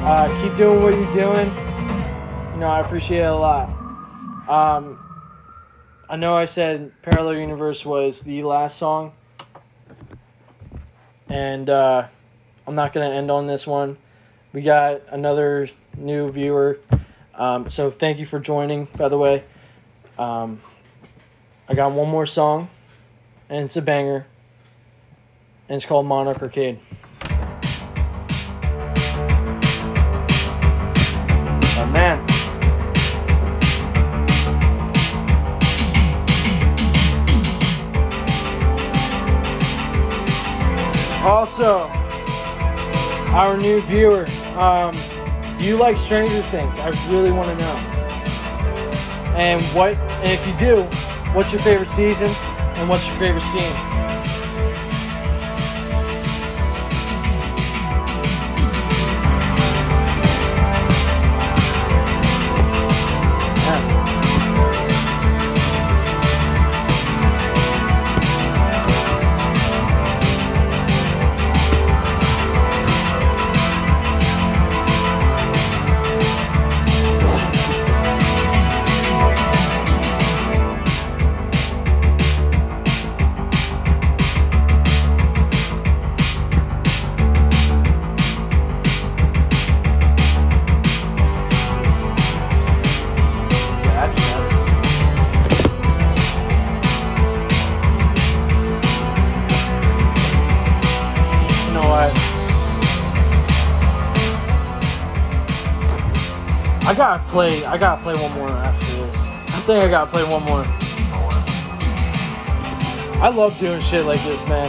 uh, 0.05 0.43
keep 0.43 0.57
doing 0.57 0.83
what 0.83 0.95
you're 0.95 1.15
doing. 1.15 1.62
Know, 2.63 2.69
I 2.69 2.79
appreciate 2.79 3.23
it 3.23 3.23
a 3.23 3.35
lot. 3.35 3.69
Um, 4.49 4.97
I 6.09 6.15
know 6.15 6.37
I 6.37 6.45
said 6.45 6.93
Parallel 7.03 7.41
Universe 7.41 7.85
was 7.85 8.21
the 8.21 8.45
last 8.45 8.79
song. 8.79 9.15
And 11.29 11.69
uh, 11.69 12.07
I'm 12.65 12.77
not 12.77 12.93
going 12.93 13.11
to 13.11 13.17
end 13.17 13.33
on 13.33 13.49
this 13.49 13.67
one. 13.67 13.97
We 14.53 14.63
got 14.63 15.01
another 15.09 15.71
new 15.97 16.31
viewer. 16.31 16.79
Um, 17.35 17.69
so 17.69 17.91
thank 17.91 18.21
you 18.21 18.27
for 18.27 18.39
joining, 18.39 18.85
by 18.97 19.09
the 19.09 19.19
way. 19.19 19.43
Um, 20.17 20.61
I 21.69 21.75
got 21.75 21.91
one 21.91 22.09
more 22.09 22.27
song, 22.27 22.71
and 23.49 23.65
it's 23.65 23.77
a 23.77 23.83
banger, 23.83 24.25
and 25.69 25.75
it's 25.75 25.85
called 25.85 26.07
Monarch 26.07 26.41
Arcade. 26.41 26.79
Also, 41.23 41.87
our 43.33 43.57
new 43.57 43.81
viewer, 43.83 44.27
um, 44.57 44.97
do 45.57 45.65
you 45.65 45.77
like 45.77 45.97
Stranger 45.97 46.43
Things? 46.43 46.77
I 46.81 46.89
really 47.13 47.31
want 47.31 47.47
to 47.47 47.57
know. 47.57 47.77
And 49.37 49.63
what, 49.67 49.97
and 50.23 50.33
if 50.33 50.45
you 50.47 50.55
do, 50.59 50.83
what's 51.33 51.53
your 51.53 51.63
favorite 51.63 51.89
season 51.89 52.29
and 52.29 52.89
what's 52.89 53.07
your 53.07 53.15
favorite 53.17 53.43
scene? 53.43 53.92
I 106.93 106.95
gotta 106.95 107.25
play. 107.31 107.65
I 107.65 107.79
gotta 107.79 108.03
play 108.03 108.13
one 108.15 108.31
more 108.33 108.51
after 108.51 108.85
this. 108.85 109.17
I 109.17 109.61
think 109.65 109.83
I 109.83 109.89
gotta 109.89 110.11
play 110.11 110.25
one 110.25 110.43
more. 110.43 110.63
I 113.19 113.31
love 113.35 113.59
doing 113.59 113.81
shit 113.81 114.05
like 114.05 114.23
this, 114.25 114.47
man. 114.47 114.67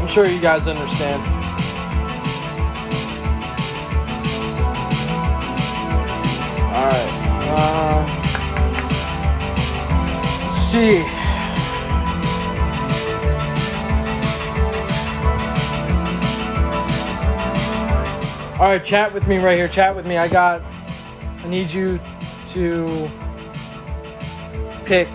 I'm 0.00 0.08
sure 0.08 0.24
you 0.24 0.40
guys 0.40 0.66
understand. 0.66 1.22
All 6.74 6.86
right. 6.88 7.10
Uh, 7.52 8.06
see. 10.50 11.02
All 18.58 18.70
right, 18.70 18.82
chat 18.82 19.12
with 19.12 19.26
me 19.28 19.36
right 19.36 19.58
here. 19.58 19.68
Chat 19.68 19.94
with 19.94 20.08
me. 20.08 20.16
I 20.16 20.28
got. 20.28 20.62
I 21.44 21.48
need 21.48 21.70
you 21.70 22.00
to 22.50 23.06
pick. 24.86 25.08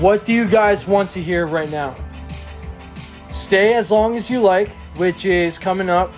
What 0.00 0.26
do 0.26 0.32
you 0.32 0.48
guys 0.48 0.88
want 0.88 1.10
to 1.10 1.22
hear 1.22 1.46
right 1.46 1.70
now? 1.70 1.94
Stay 3.30 3.74
as 3.74 3.92
long 3.92 4.16
as 4.16 4.28
you 4.28 4.40
like, 4.40 4.70
which 4.96 5.24
is 5.24 5.56
coming 5.56 5.88
up 5.88 6.12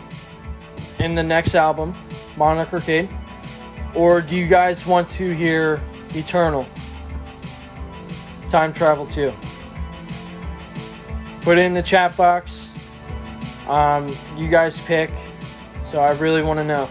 in 0.98 1.14
the 1.14 1.22
next 1.22 1.54
album, 1.54 1.92
Monarch 2.38 2.72
Arcade. 2.72 3.10
Or 3.94 4.22
do 4.22 4.34
you 4.34 4.46
guys 4.46 4.86
want 4.86 5.10
to 5.10 5.28
hear 5.34 5.82
Eternal? 6.14 6.66
Time 8.48 8.72
Travel 8.72 9.06
2. 9.06 9.30
Put 11.42 11.58
it 11.58 11.62
in 11.62 11.74
the 11.74 11.82
chat 11.82 12.16
box. 12.16 12.70
Um, 13.68 14.16
you 14.38 14.48
guys 14.48 14.80
pick. 14.80 15.10
So 15.90 16.00
I 16.00 16.12
really 16.12 16.42
want 16.42 16.58
to 16.60 16.64
know. 16.64 16.88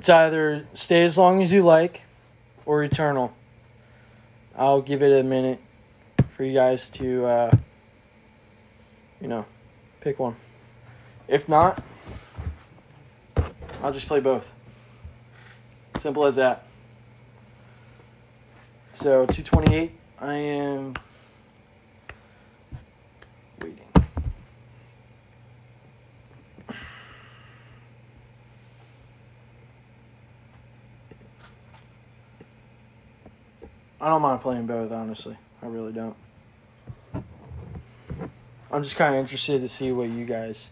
It's 0.00 0.08
either 0.08 0.64
stay 0.72 1.02
as 1.02 1.18
long 1.18 1.42
as 1.42 1.52
you 1.52 1.62
like 1.62 2.00
or 2.64 2.82
eternal. 2.82 3.34
I'll 4.56 4.80
give 4.80 5.02
it 5.02 5.12
a 5.12 5.22
minute 5.22 5.60
for 6.34 6.42
you 6.42 6.54
guys 6.54 6.88
to, 6.88 7.26
uh, 7.26 7.50
you 9.20 9.28
know, 9.28 9.44
pick 10.00 10.18
one. 10.18 10.36
If 11.28 11.50
not, 11.50 11.84
I'll 13.82 13.92
just 13.92 14.06
play 14.06 14.20
both. 14.20 14.50
Simple 15.98 16.24
as 16.24 16.36
that. 16.36 16.64
So, 18.94 19.26
228, 19.26 19.92
I 20.18 20.32
am 20.32 20.94
waiting. 23.60 23.89
I 34.00 34.08
don't 34.08 34.22
mind 34.22 34.40
playing 34.40 34.66
both, 34.66 34.90
honestly. 34.92 35.36
I 35.62 35.66
really 35.66 35.92
don't. 35.92 36.16
I'm 38.72 38.82
just 38.82 38.96
kind 38.96 39.14
of 39.14 39.20
interested 39.20 39.60
to 39.60 39.68
see 39.68 39.92
what 39.92 40.08
you 40.08 40.24
guys 40.24 40.70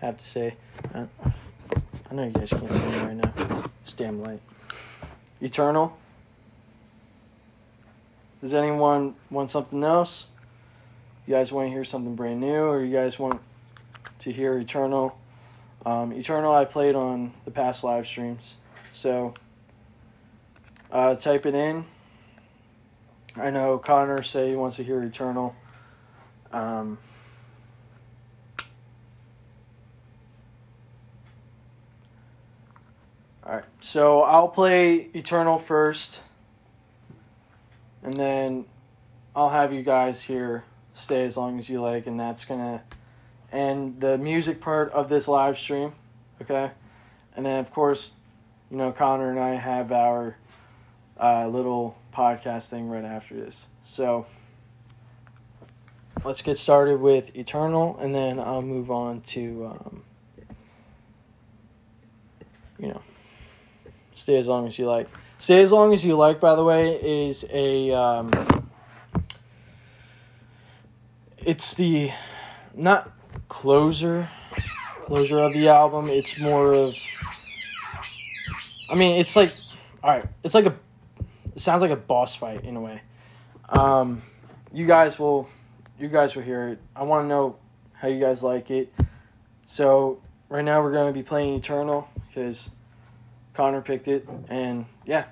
have 0.00 0.18
to 0.18 0.24
say. 0.24 0.54
I, 0.94 1.06
know 2.12 2.24
you 2.24 2.30
guys 2.30 2.50
can't 2.50 2.70
see 2.70 2.80
me 2.80 2.98
right 2.98 3.16
now. 3.16 3.64
It's 3.82 3.94
damn 3.94 4.20
light. 4.20 4.40
Eternal. 5.40 5.96
Does 8.42 8.52
anyone 8.52 9.14
want 9.30 9.50
something 9.50 9.82
else? 9.82 10.26
You 11.26 11.34
guys 11.34 11.50
want 11.50 11.68
to 11.68 11.70
hear 11.70 11.84
something 11.84 12.14
brand 12.14 12.40
new, 12.40 12.64
or 12.64 12.84
you 12.84 12.92
guys 12.92 13.18
want 13.18 13.40
to 14.18 14.32
hear 14.32 14.58
Eternal? 14.58 15.16
Um, 15.86 16.12
Eternal, 16.12 16.52
I 16.52 16.66
played 16.66 16.94
on 16.94 17.32
the 17.44 17.50
past 17.50 17.84
live 17.84 18.06
streams, 18.06 18.56
so 18.92 19.32
uh, 20.92 21.14
type 21.14 21.46
it 21.46 21.54
in. 21.54 21.86
I 23.38 23.50
know 23.50 23.76
Connor 23.78 24.22
say 24.22 24.48
he 24.48 24.56
wants 24.56 24.76
to 24.76 24.84
hear 24.84 25.02
Eternal. 25.02 25.54
Um, 26.52 26.96
all 33.44 33.56
right, 33.56 33.64
so 33.80 34.22
I'll 34.22 34.48
play 34.48 35.10
Eternal 35.14 35.58
first, 35.58 36.20
and 38.02 38.16
then 38.16 38.64
I'll 39.34 39.50
have 39.50 39.70
you 39.72 39.82
guys 39.82 40.22
here 40.22 40.64
stay 40.94 41.26
as 41.26 41.36
long 41.36 41.58
as 41.58 41.68
you 41.68 41.82
like, 41.82 42.06
and 42.06 42.18
that's 42.18 42.46
gonna 42.46 42.82
end 43.52 44.00
the 44.00 44.16
music 44.16 44.62
part 44.62 44.90
of 44.92 45.10
this 45.10 45.28
live 45.28 45.58
stream, 45.58 45.92
okay? 46.40 46.70
And 47.36 47.44
then 47.44 47.58
of 47.58 47.70
course, 47.70 48.12
you 48.70 48.78
know, 48.78 48.92
Connor 48.92 49.30
and 49.30 49.38
I 49.38 49.56
have 49.56 49.92
our 49.92 50.36
uh, 51.20 51.46
little 51.48 51.98
podcast 52.16 52.68
thing 52.68 52.88
right 52.88 53.04
after 53.04 53.34
this. 53.34 53.66
So 53.84 54.26
let's 56.24 56.40
get 56.40 56.56
started 56.56 57.00
with 57.00 57.36
Eternal, 57.36 57.98
and 58.00 58.14
then 58.14 58.40
I'll 58.40 58.62
move 58.62 58.90
on 58.90 59.20
to, 59.20 59.66
um, 59.66 60.02
you 62.78 62.88
know, 62.88 63.02
stay 64.14 64.36
as 64.38 64.46
long 64.46 64.66
as 64.66 64.78
you 64.78 64.86
like. 64.86 65.08
Stay 65.38 65.60
as 65.60 65.70
long 65.70 65.92
as 65.92 66.04
you 66.04 66.16
like, 66.16 66.40
by 66.40 66.54
the 66.54 66.64
way, 66.64 67.26
is 67.28 67.44
a. 67.50 67.92
Um, 67.92 68.30
it's 71.38 71.74
the 71.74 72.10
not 72.74 73.12
closer 73.48 74.28
closure 75.06 75.38
of 75.38 75.52
the 75.52 75.68
album. 75.68 76.08
It's 76.08 76.38
more 76.38 76.72
of. 76.72 76.94
I 78.90 78.94
mean, 78.94 79.20
it's 79.20 79.36
like, 79.36 79.52
all 80.02 80.10
right, 80.10 80.24
it's 80.42 80.54
like 80.54 80.66
a. 80.66 80.74
It 81.56 81.62
sounds 81.62 81.80
like 81.80 81.90
a 81.90 81.96
boss 81.96 82.36
fight 82.36 82.64
in 82.64 82.76
a 82.76 82.80
way. 82.80 83.00
Um, 83.70 84.20
you 84.74 84.86
guys 84.86 85.18
will, 85.18 85.48
you 85.98 86.06
guys 86.08 86.36
will 86.36 86.42
hear 86.42 86.68
it. 86.68 86.78
I 86.94 87.02
want 87.02 87.24
to 87.24 87.28
know 87.28 87.56
how 87.94 88.08
you 88.08 88.20
guys 88.20 88.42
like 88.42 88.70
it. 88.70 88.92
So 89.64 90.20
right 90.50 90.62
now 90.62 90.82
we're 90.82 90.92
going 90.92 91.08
to 91.08 91.18
be 91.18 91.22
playing 91.22 91.54
Eternal 91.54 92.08
because 92.28 92.68
Connor 93.54 93.80
picked 93.80 94.06
it, 94.06 94.28
and 94.48 94.84
yeah. 95.06 95.24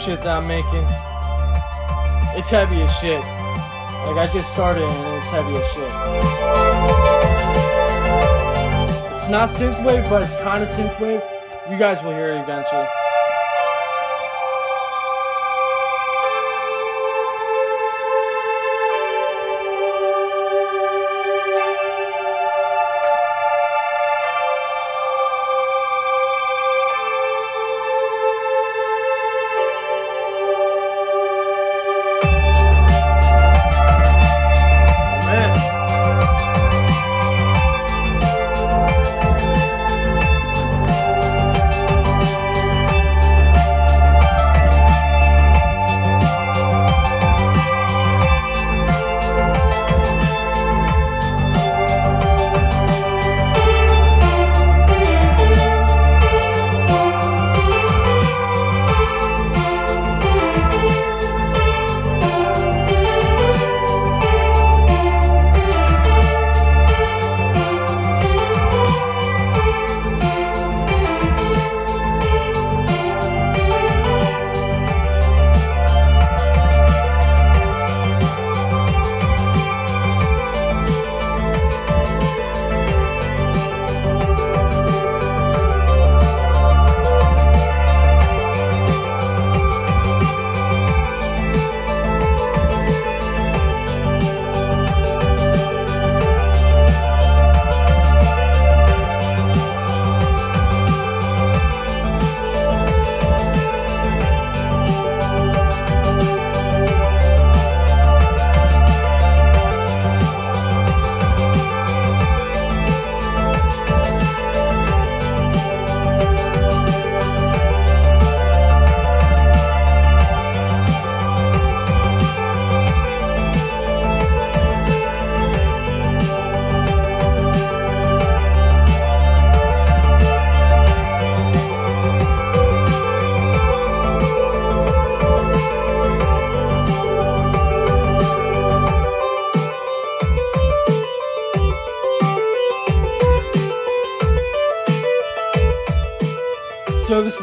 Shit 0.00 0.22
that 0.22 0.28
I'm 0.28 0.46
making. 0.46 0.86
It's 2.38 2.48
heavy 2.48 2.80
as 2.80 2.90
shit. 2.96 3.20
Like 3.20 4.16
I 4.16 4.30
just 4.32 4.50
started 4.50 4.84
and 4.84 5.16
it's 5.18 5.26
heavy 5.28 5.56
as 5.56 5.66
shit. 5.72 5.90
It's 9.12 9.30
not 9.30 9.50
synthwave, 9.50 10.08
but 10.08 10.22
it's 10.22 10.34
kind 10.36 10.62
of 10.62 10.68
synthwave. 10.70 11.22
You 11.70 11.78
guys 11.78 12.02
will 12.02 12.12
hear 12.12 12.32
it 12.32 12.40
eventually. 12.40 12.99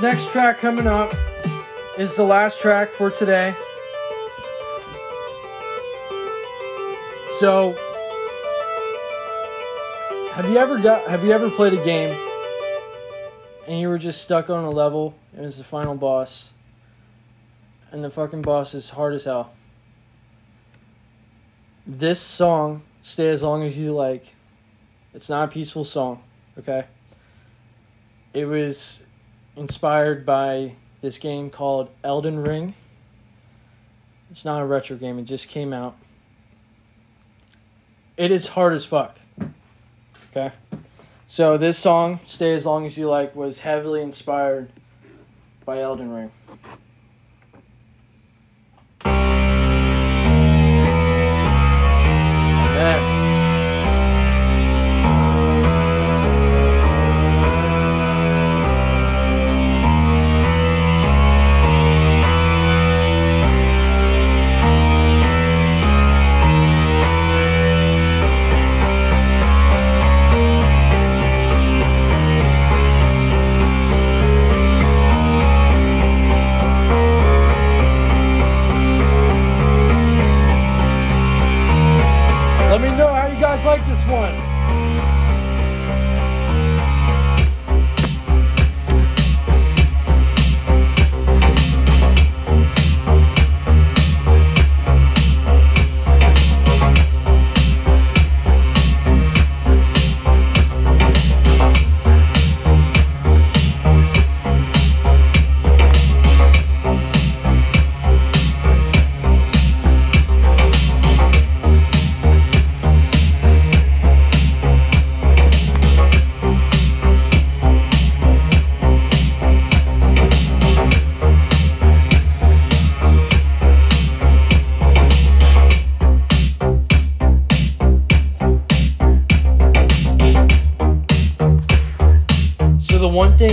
Next 0.01 0.31
track 0.31 0.59
coming 0.59 0.85
up 0.85 1.13
is 1.97 2.15
the 2.15 2.23
last 2.23 2.59
track 2.59 2.89
for 2.89 3.09
today. 3.09 3.55
So 7.39 7.75
have 10.33 10.45
you 10.49 10.57
ever 10.57 10.77
got 10.77 11.07
have 11.07 11.23
you 11.23 11.31
ever 11.31 11.49
played 11.49 11.73
a 11.73 11.83
game 11.83 12.15
and 13.67 13.79
you 13.79 13.89
were 13.89 13.97
just 13.97 14.21
stuck 14.21 14.49
on 14.49 14.63
a 14.63 14.71
level 14.71 15.15
and 15.35 15.45
it's 15.45 15.57
the 15.57 15.63
final 15.63 15.95
boss 15.95 16.51
and 17.91 18.03
the 18.03 18.09
fucking 18.09 18.43
boss 18.43 18.75
is 18.75 18.89
hard 18.89 19.13
as 19.15 19.23
hell? 19.23 19.51
This 21.87 22.19
song, 22.19 22.83
Stay 23.01 23.29
As 23.29 23.41
Long 23.41 23.63
As 23.63 23.77
You 23.77 23.93
Like, 23.93 24.33
it's 25.13 25.29
not 25.29 25.45
a 25.45 25.51
peaceful 25.51 25.85
song, 25.85 26.21
okay? 26.59 26.85
It 28.33 28.45
was 28.45 29.01
inspired 29.57 30.25
by 30.25 30.73
this 31.01 31.17
game 31.17 31.49
called 31.49 31.89
Elden 32.03 32.43
Ring. 32.43 32.73
It's 34.29 34.45
not 34.45 34.61
a 34.61 34.65
retro 34.65 34.95
game, 34.95 35.19
it 35.19 35.23
just 35.23 35.47
came 35.47 35.73
out. 35.73 35.97
It 38.15 38.31
is 38.31 38.47
hard 38.47 38.73
as 38.73 38.85
fuck. 38.85 39.17
Okay? 40.31 40.51
So 41.27 41.57
this 41.57 41.77
song, 41.77 42.19
Stay 42.25 42.53
As 42.53 42.65
Long 42.65 42.85
As 42.85 42.97
You 42.97 43.09
Like, 43.09 43.35
was 43.35 43.59
heavily 43.59 44.01
inspired 44.01 44.71
by 45.65 45.81
Elden 45.81 46.11
Ring. 46.11 46.31
Yeah. 52.77 53.16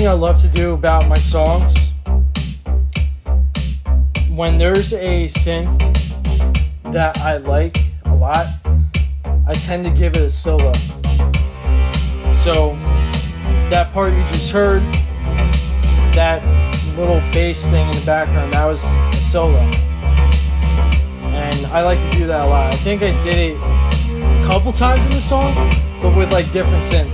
Thing 0.04 0.10
I 0.10 0.12
love 0.12 0.38
to 0.42 0.48
do 0.48 0.74
about 0.74 1.08
my 1.08 1.16
songs, 1.16 1.74
when 4.28 4.58
there's 4.58 4.92
a 4.92 5.28
synth 5.28 5.78
that 6.92 7.16
I 7.20 7.38
like 7.38 7.78
a 8.04 8.14
lot, 8.14 8.46
I 9.46 9.54
tend 9.54 9.86
to 9.86 9.90
give 9.90 10.14
it 10.16 10.22
a 10.22 10.30
solo. 10.30 10.74
So 12.44 12.76
that 13.70 13.92
part 13.94 14.12
you 14.12 14.22
just 14.30 14.50
heard, 14.50 14.82
that 16.12 16.42
little 16.98 17.20
bass 17.32 17.62
thing 17.62 17.88
in 17.88 17.98
the 17.98 18.04
background, 18.04 18.52
that 18.52 18.66
was 18.66 18.82
a 18.84 19.30
solo. 19.30 19.58
And 21.32 21.64
I 21.68 21.80
like 21.80 21.98
to 22.10 22.18
do 22.18 22.26
that 22.26 22.42
a 22.42 22.46
lot. 22.46 22.74
I 22.74 22.76
think 22.76 23.00
I 23.00 23.12
did 23.24 23.36
it 23.36 23.56
a 23.56 24.46
couple 24.46 24.70
times 24.74 25.02
in 25.04 25.12
the 25.12 25.22
song, 25.22 25.54
but 26.02 26.14
with 26.14 26.30
like 26.30 26.52
different 26.52 26.92
synths. 26.92 27.13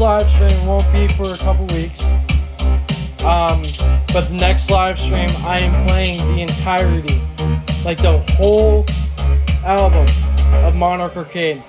Live 0.00 0.28
stream 0.30 0.66
won't 0.66 0.90
be 0.92 1.08
for 1.14 1.32
a 1.32 1.36
couple 1.38 1.66
weeks. 1.66 2.02
Um, 3.22 3.62
but 4.12 4.28
the 4.28 4.36
next 4.38 4.70
live 4.70 4.98
stream 4.98 5.30
I 5.44 5.58
am 5.60 5.86
playing 5.86 6.18
the 6.34 6.42
entirety, 6.42 7.20
like 7.84 7.98
the 7.98 8.18
whole 8.36 8.84
album 9.64 10.06
of 10.64 10.74
Monarch 10.74 11.16
Arcade. 11.16 11.62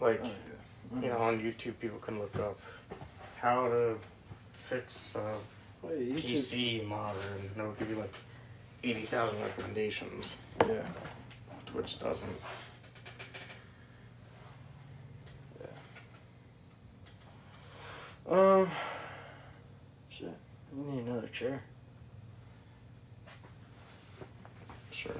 Like 0.00 0.22
you 1.00 1.08
know, 1.08 1.18
on 1.18 1.40
YouTube, 1.40 1.78
people 1.78 1.98
can 1.98 2.18
look 2.18 2.34
up 2.36 2.58
how 3.40 3.68
to 3.68 3.96
fix 4.52 5.14
a 5.14 5.36
Well, 5.82 5.92
PC 5.92 6.86
modder, 6.86 7.18
and 7.38 7.50
it'll 7.56 7.72
give 7.72 7.88
you 7.90 7.96
like 7.96 8.14
eighty 8.82 9.06
thousand 9.06 9.40
recommendations. 9.42 10.36
Yeah. 10.66 10.82
Twitch 11.66 11.98
doesn't. 12.00 12.28
Yeah. 18.28 18.32
Um. 18.60 18.68
Shit. 20.10 20.36
We 20.76 20.96
need 20.96 21.06
another 21.06 21.28
chair. 21.28 21.62
Sure. 24.90 25.12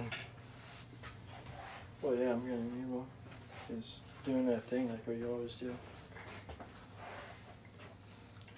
Well, 2.03 2.14
yeah, 2.14 2.33
I'm 2.33 2.41
gonna 2.41 2.57
need 2.57 2.89
one. 2.89 3.07
Is 3.78 3.94
doing 4.24 4.46
that 4.46 4.68
thing 4.68 4.90
like 4.90 5.06
what 5.06 5.16
you 5.16 5.30
always 5.30 5.54
do. 5.54 5.74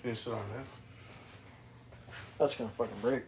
Can 0.01 0.11
you 0.11 0.17
sit 0.17 0.33
on 0.33 0.43
this? 0.59 0.69
That's 2.39 2.55
gonna 2.57 2.71
fucking 2.77 3.01
break. 3.01 3.23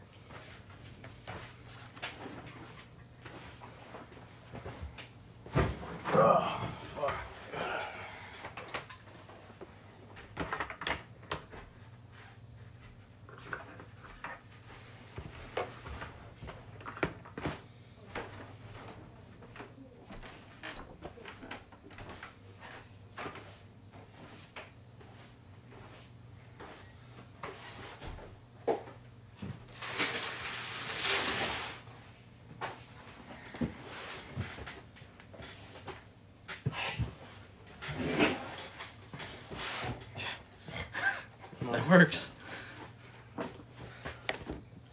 Works. 41.97 42.33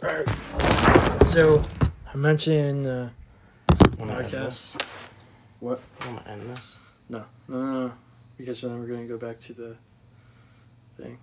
Alright. 0.01 0.25
So, 1.23 1.65
I 2.13 2.15
mentioned 2.15 2.55
in 2.55 2.83
the 2.83 3.11
Wanna 3.97 4.19
end 4.19 4.31
podcast. 4.31 4.81
What? 5.59 5.81
Wanna 6.05 6.23
end 6.29 6.55
this? 6.55 6.77
No, 7.09 7.25
no, 7.49 7.57
no, 7.57 7.87
no. 7.87 7.93
Because 8.37 8.61
then 8.61 8.79
we're 8.79 8.87
to 9.05 9.05
go 9.05 9.17
back 9.17 9.37
to 9.41 9.53
the 9.53 9.75
thing. 10.97 11.17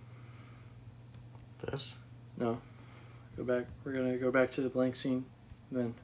This? 1.64 1.94
No. 2.36 2.60
Go 3.38 3.44
back. 3.44 3.64
We're 3.82 3.94
to 4.12 4.18
go 4.18 4.30
back 4.30 4.50
to 4.52 4.60
the 4.60 4.68
blank 4.68 4.96
scene. 4.96 5.24
Then. 5.72 5.94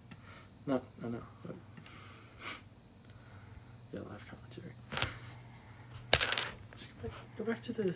No, 0.66 0.80
no, 1.02 1.08
no. 1.10 1.18
Yeah, 3.92 4.00
live 4.00 4.24
commentary. 4.26 4.72
Just 6.76 6.88
go 7.02 7.08
back, 7.08 7.12
go 7.36 7.44
back 7.44 7.62
to 7.64 7.72
the. 7.74 7.94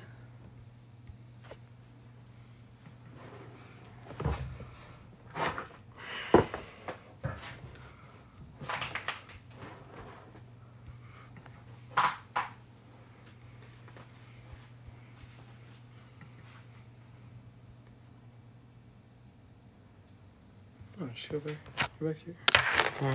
Just 21.30 21.44
go 21.44 21.50
back. 21.52 21.90
Go 22.00 22.06
back 22.06 22.16
to 22.18 22.26
your. 22.26 23.14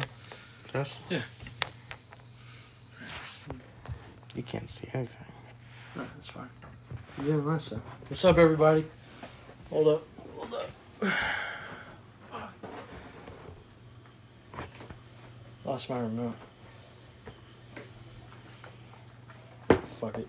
This? 0.71 0.97
Yeah. 1.09 1.21
You 4.35 4.43
can't 4.43 4.69
see 4.69 4.87
anything. 4.93 5.25
No, 5.95 6.03
that's 6.15 6.29
fine. 6.29 6.49
You 7.19 7.23
didn't 7.25 7.45
listen. 7.45 7.81
What's 8.07 8.23
up, 8.25 8.37
everybody? 8.37 8.85
Hold 9.69 9.87
up. 9.87 10.03
Hold 10.37 10.53
up. 10.53 10.69
Lost 15.65 15.89
my 15.89 15.99
remote. 15.99 16.35
Fuck 19.91 20.17
it. 20.19 20.27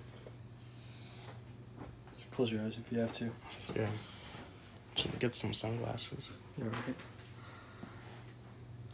Just 2.19 2.31
close 2.33 2.53
your 2.53 2.63
eyes 2.63 2.77
if 2.85 2.93
you 2.93 3.01
have 3.01 3.13
to. 3.13 3.31
Yeah. 3.75 3.89
Should 4.95 5.19
get 5.19 5.35
some 5.35 5.53
sunglasses. 5.53 6.31
You're 6.57 6.69
right. 6.69 6.95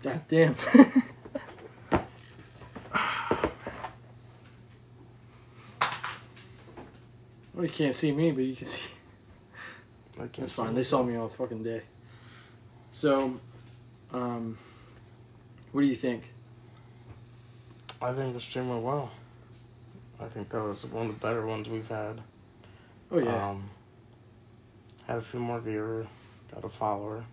God 0.02 0.20
damn. 0.28 0.56
well, 7.54 7.64
you 7.64 7.68
can't 7.68 7.94
see 7.94 8.10
me, 8.12 8.32
but 8.32 8.44
you 8.44 8.56
can 8.56 8.66
see. 8.66 8.82
I 10.16 10.20
can't 10.20 10.36
That's 10.36 10.52
see 10.52 10.62
fine. 10.62 10.74
They 10.74 10.82
saw 10.82 11.02
me 11.02 11.16
all 11.16 11.28
fucking 11.28 11.62
day. 11.62 11.82
So, 12.90 13.38
um, 14.12 14.58
what 15.70 15.82
do 15.82 15.86
you 15.86 15.96
think? 15.96 16.24
I 18.00 18.12
think 18.12 18.34
the 18.34 18.40
stream 18.40 18.68
went 18.68 18.82
well. 18.82 19.10
I 20.20 20.26
think 20.26 20.50
that 20.50 20.62
was 20.62 20.84
one 20.86 21.06
of 21.06 21.12
the 21.14 21.18
better 21.20 21.46
ones 21.46 21.68
we've 21.68 21.88
had. 21.88 22.20
Oh 23.10 23.18
yeah, 23.18 23.50
Um, 23.50 23.70
had 25.06 25.18
a 25.18 25.22
few 25.22 25.40
more 25.40 25.60
viewers, 25.60 26.06
got 26.52 26.64
a 26.64 26.68
follower. 26.68 27.24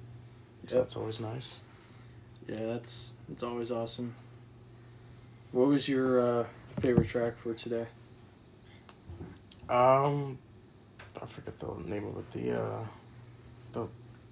So 0.67 0.75
that's 0.75 0.95
always 0.95 1.19
nice. 1.19 1.57
Yeah. 2.49 2.65
That's 2.65 3.13
that's 3.27 3.43
always 3.43 3.71
awesome. 3.71 4.15
What 5.51 5.67
was 5.67 5.87
your 5.87 6.41
uh, 6.41 6.45
favorite 6.81 7.09
track 7.09 7.37
for 7.37 7.53
today? 7.53 7.85
Um, 9.69 10.37
I 11.21 11.25
forget 11.25 11.59
the 11.59 11.73
name 11.85 12.07
of 12.07 12.17
it. 12.17 12.31
The 12.31 12.61
uh, 12.61 12.83
the 13.73 13.87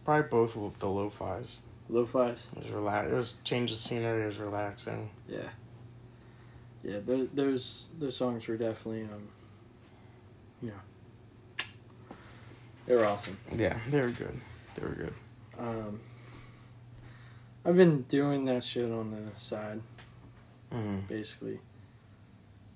probably 0.06 0.30
both 0.30 0.56
of 0.58 0.80
the 0.80 0.88
lo-fi's. 0.88 1.60
Lo-fi's. 1.90 2.48
It 2.56 2.64
was 2.64 2.72
relax. 2.72 3.12
It 3.12 3.16
was 3.16 3.34
change 3.44 3.72
of 3.72 3.78
scenery. 3.78 4.24
It 4.24 4.28
was 4.28 4.38
relaxing. 4.38 5.10
Yeah. 5.28 5.50
Yeah, 6.84 7.00
those 7.06 7.28
those 7.34 7.86
those 8.00 8.16
songs 8.16 8.48
were 8.48 8.58
definitely 8.58 9.04
um, 9.04 9.28
you 10.62 10.70
know, 10.70 12.16
they 12.86 12.96
were 12.96 13.06
awesome. 13.06 13.38
Yeah, 13.56 13.78
they 13.90 14.00
were 14.00 14.10
good. 14.10 14.40
They 14.76 14.84
were 14.84 14.96
good. 14.96 15.14
Um, 15.60 16.00
I've 17.68 17.76
been 17.76 18.04
doing 18.04 18.46
that 18.46 18.64
shit 18.64 18.90
on 18.92 19.12
the 19.12 19.38
side 19.40 19.82
Mm-hmm. 20.74 21.00
basically, 21.08 21.60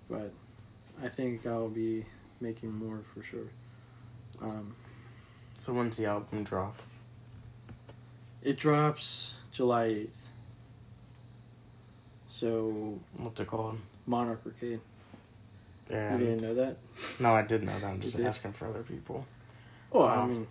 but 0.10 0.32
I 1.04 1.08
think 1.10 1.46
I'll 1.46 1.68
be 1.70 2.06
making 2.40 2.74
more 2.74 3.00
for 3.14 3.22
sure. 3.24 3.48
Um, 4.42 4.76
So 5.62 5.74
when's 5.74 5.98
the 5.98 6.06
album 6.06 6.44
drop? 6.44 6.76
it 8.42 8.58
drops 8.58 9.34
July 9.52 9.84
eighth. 9.86 10.12
So 12.28 12.98
What's 13.18 13.40
it 13.42 13.48
called? 13.48 13.78
Monarch 14.08 14.42
Arcade. 14.46 14.80
Yeah. 15.90 16.14
You 16.18 16.26
didn't 16.26 16.42
know 16.42 16.56
that? 16.56 16.78
No, 17.20 17.36
I 17.36 17.42
did 17.42 17.64
know 17.64 17.78
that. 17.80 17.86
I'm 17.88 18.00
just 18.02 18.18
asking 18.20 18.54
for 18.54 18.68
other 18.68 18.84
people. 18.84 19.26
Oh, 19.92 20.04
I 20.04 20.16
Wow. 20.18 20.26
mean, 20.28 20.48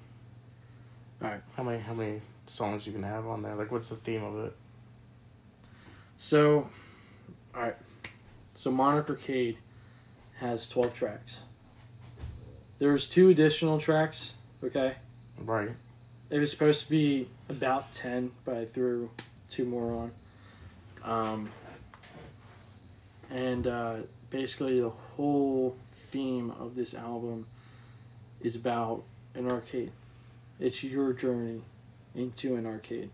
How 1.56 1.62
many 1.62 1.78
how 1.78 1.94
many 1.94 2.20
songs 2.50 2.86
you 2.86 2.92
can 2.92 3.02
have 3.02 3.26
on 3.26 3.42
there? 3.42 3.54
Like, 3.54 3.70
what's 3.70 3.88
the 3.88 3.96
theme 3.96 4.24
of 4.24 4.36
it? 4.44 4.56
So, 6.16 6.68
all 7.54 7.62
right. 7.62 7.76
So 8.54 8.70
Monarch 8.70 9.08
Arcade 9.08 9.56
has 10.38 10.68
twelve 10.68 10.92
tracks. 10.94 11.40
There's 12.78 13.06
two 13.06 13.28
additional 13.30 13.78
tracks. 13.78 14.34
Okay, 14.62 14.94
Right. 15.38 15.70
it 16.28 16.38
was 16.38 16.50
supposed 16.50 16.84
to 16.84 16.90
be 16.90 17.28
about 17.48 17.92
ten, 17.94 18.32
but 18.44 18.54
I 18.56 18.64
threw 18.66 19.10
two 19.48 19.64
more 19.64 19.92
on. 19.94 20.12
Um, 21.02 21.48
and 23.30 23.66
uh, 23.66 23.96
basically, 24.28 24.80
the 24.80 24.90
whole 24.90 25.76
theme 26.12 26.50
of 26.58 26.74
this 26.74 26.92
album 26.94 27.46
is 28.42 28.56
about 28.56 29.04
an 29.34 29.50
arcade. 29.50 29.92
It's 30.58 30.82
your 30.84 31.14
journey 31.14 31.62
into 32.14 32.56
an 32.56 32.66
arcade. 32.66 33.10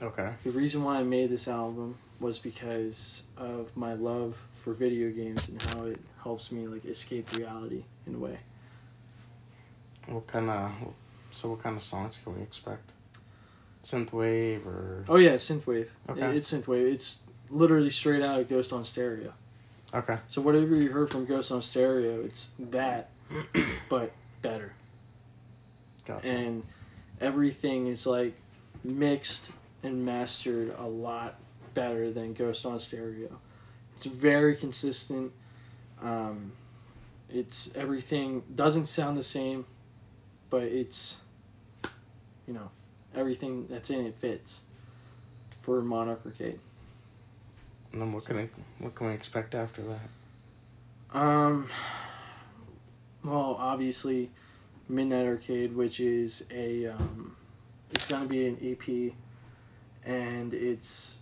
Okay. 0.00 0.30
The 0.44 0.50
reason 0.50 0.82
why 0.82 0.96
I 0.96 1.02
made 1.02 1.30
this 1.30 1.46
album 1.48 1.96
was 2.20 2.38
because 2.38 3.22
of 3.36 3.76
my 3.76 3.94
love 3.94 4.36
for 4.62 4.72
video 4.72 5.10
games 5.10 5.48
and 5.48 5.60
how 5.62 5.84
it 5.84 6.00
helps 6.22 6.52
me 6.52 6.66
like 6.66 6.84
escape 6.84 7.34
reality 7.36 7.84
in 8.06 8.14
a 8.14 8.18
way. 8.18 8.38
What 10.06 10.26
kind 10.26 10.50
of 10.50 10.70
so 11.30 11.50
what 11.50 11.62
kind 11.62 11.76
of 11.76 11.82
songs 11.82 12.20
can 12.22 12.34
we 12.36 12.42
expect? 12.42 12.92
synthwave 13.84 14.64
or 14.64 15.04
Oh 15.08 15.16
yeah, 15.16 15.34
synthwave. 15.34 15.88
Okay. 16.08 16.36
It's 16.36 16.52
synthwave. 16.52 16.92
It's 16.92 17.18
literally 17.50 17.90
straight 17.90 18.22
out 18.22 18.40
of 18.40 18.48
Ghost 18.48 18.72
on 18.72 18.84
Stereo. 18.84 19.32
okay. 19.92 20.18
So 20.28 20.40
whatever 20.40 20.76
you 20.76 20.90
heard 20.90 21.10
from 21.10 21.24
Ghost 21.26 21.50
on 21.50 21.62
Stereo, 21.62 22.20
it's 22.24 22.50
that, 22.58 23.10
but 23.88 24.12
better. 24.40 24.72
Gotcha. 26.06 26.28
And 26.28 26.62
everything 27.22 27.86
is 27.86 28.06
like 28.06 28.34
mixed 28.84 29.50
and 29.82 30.04
mastered 30.04 30.74
a 30.78 30.86
lot 30.86 31.36
better 31.74 32.10
than 32.10 32.34
Ghost 32.34 32.66
on 32.66 32.78
Stereo. 32.78 33.38
It's 33.94 34.04
very 34.04 34.56
consistent. 34.56 35.32
Um, 36.02 36.52
it's 37.30 37.70
everything 37.74 38.42
doesn't 38.54 38.86
sound 38.86 39.16
the 39.16 39.22
same, 39.22 39.64
but 40.50 40.64
it's 40.64 41.16
you 42.46 42.54
know 42.54 42.70
everything 43.14 43.66
that's 43.70 43.90
in 43.90 44.06
it 44.06 44.16
fits 44.16 44.60
for 45.62 45.80
Monarch 45.80 46.20
Arcade. 46.26 46.58
and 47.92 48.02
then 48.02 48.12
what 48.12 48.24
can 48.24 48.38
I, 48.38 48.48
what 48.78 48.94
can 48.94 49.08
we 49.08 49.12
expect 49.14 49.54
after 49.54 49.82
that? 49.82 51.18
Um, 51.18 51.68
well, 53.22 53.56
obviously, 53.58 54.30
Midnight 54.92 55.26
Arcade, 55.26 55.74
which 55.74 56.00
is 56.00 56.44
a, 56.50 56.88
um, 56.88 57.34
it's 57.90 58.06
gonna 58.06 58.26
be 58.26 58.46
an 58.46 58.58
EP, 58.60 59.14
and 60.04 60.52
it's 60.52 61.18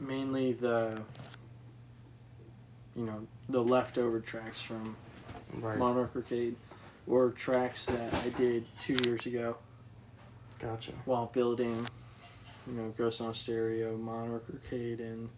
mainly 0.00 0.52
the, 0.52 1.00
you 2.96 3.06
know, 3.06 3.24
the 3.48 3.62
leftover 3.62 4.18
tracks 4.20 4.60
from 4.60 4.96
Right. 5.60 5.78
Monarch 5.78 6.16
Arcade, 6.16 6.56
or 7.06 7.30
tracks 7.30 7.86
that 7.86 8.12
I 8.12 8.30
did 8.30 8.66
two 8.80 8.96
years 9.04 9.24
ago 9.26 9.56
Gotcha. 10.58 10.92
while 11.04 11.26
building, 11.26 11.86
you 12.66 12.72
know, 12.72 12.92
Ghost 12.98 13.20
on 13.20 13.32
Stereo, 13.32 13.96
Monarch 13.96 14.46
Arcade, 14.52 15.00
and 15.00 15.28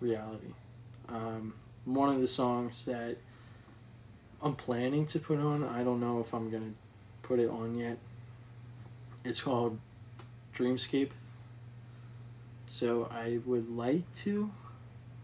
Reality. 0.00 0.52
Um, 1.08 1.54
one 1.84 2.12
of 2.12 2.20
the 2.20 2.26
songs 2.26 2.84
that 2.86 3.18
I'm 4.42 4.56
planning 4.56 5.06
to 5.06 5.20
put 5.20 5.38
on, 5.38 5.62
I 5.62 5.84
don't 5.84 6.00
know 6.00 6.18
if 6.18 6.34
I'm 6.34 6.50
gonna 6.50 6.72
put 7.24 7.40
it 7.40 7.50
on 7.50 7.76
yet. 7.76 7.98
It's 9.24 9.40
called 9.40 9.78
Dreamscape. 10.54 11.10
So 12.68 13.08
I 13.10 13.40
would 13.44 13.74
like 13.74 14.12
to, 14.16 14.50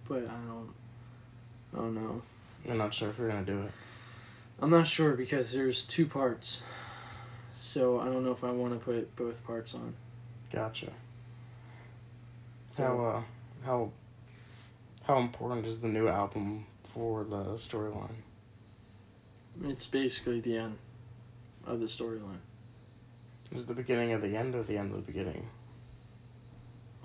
but 0.08 0.24
I 0.24 0.38
don't. 0.48 0.72
I 1.72 1.76
don't 1.76 1.94
know. 1.94 2.22
I'm 2.68 2.78
not 2.78 2.92
sure 2.92 3.10
if 3.10 3.18
we're 3.18 3.28
gonna 3.28 3.44
do 3.44 3.60
it. 3.62 3.72
I'm 4.60 4.70
not 4.70 4.86
sure 4.86 5.12
because 5.12 5.52
there's 5.52 5.84
two 5.84 6.06
parts. 6.06 6.62
So 7.58 8.00
I 8.00 8.06
don't 8.06 8.24
know 8.24 8.32
if 8.32 8.42
I 8.42 8.50
want 8.50 8.72
to 8.72 8.78
put 8.78 9.14
both 9.16 9.44
parts 9.44 9.74
on. 9.74 9.94
Gotcha. 10.52 10.90
So, 12.70 12.82
How 12.82 13.04
uh 13.04 13.22
how 13.64 13.92
how 15.04 15.18
important 15.18 15.66
is 15.66 15.80
the 15.80 15.88
new 15.88 16.08
album 16.08 16.66
for 16.84 17.24
the 17.24 17.44
storyline? 17.54 18.22
It's 19.64 19.86
basically 19.86 20.40
the 20.40 20.56
end 20.56 20.78
of 21.66 21.80
the 21.80 21.86
storyline. 21.86 22.38
Is 23.52 23.62
it 23.62 23.68
the 23.68 23.74
beginning 23.74 24.12
of 24.12 24.22
the 24.22 24.36
end 24.36 24.54
or 24.54 24.62
the 24.62 24.76
end 24.76 24.90
of 24.92 24.96
the 25.04 25.12
beginning? 25.12 25.48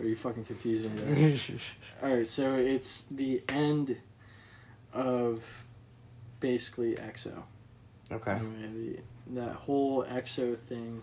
Are 0.00 0.04
you 0.04 0.16
fucking 0.16 0.44
confusing 0.44 0.94
me? 0.94 1.38
All 2.02 2.16
right, 2.16 2.28
so 2.28 2.54
it's 2.54 3.04
the 3.10 3.42
end 3.48 3.96
of 4.92 5.42
basically 6.40 6.94
EXO. 6.94 7.42
okay. 8.10 8.38
The, 8.74 8.98
that 9.34 9.54
whole 9.54 10.04
EXO 10.04 10.58
thing, 10.58 11.02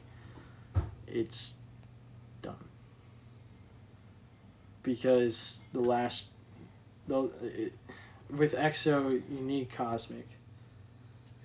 it's 1.07 1.53
done. 2.41 2.55
Because 4.83 5.59
the 5.73 5.79
last, 5.79 6.25
the 7.07 7.31
it, 7.41 7.73
with 8.29 8.53
EXO 8.53 9.21
you 9.29 9.41
need 9.41 9.71
Cosmic. 9.71 10.27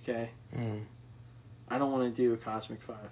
Okay, 0.06 0.28
Mm. 0.54 0.84
I 1.68 1.78
don't 1.78 1.90
want 1.90 2.14
to 2.14 2.22
do 2.22 2.34
a 2.34 2.36
Cosmic 2.36 2.82
Five. 2.82 3.10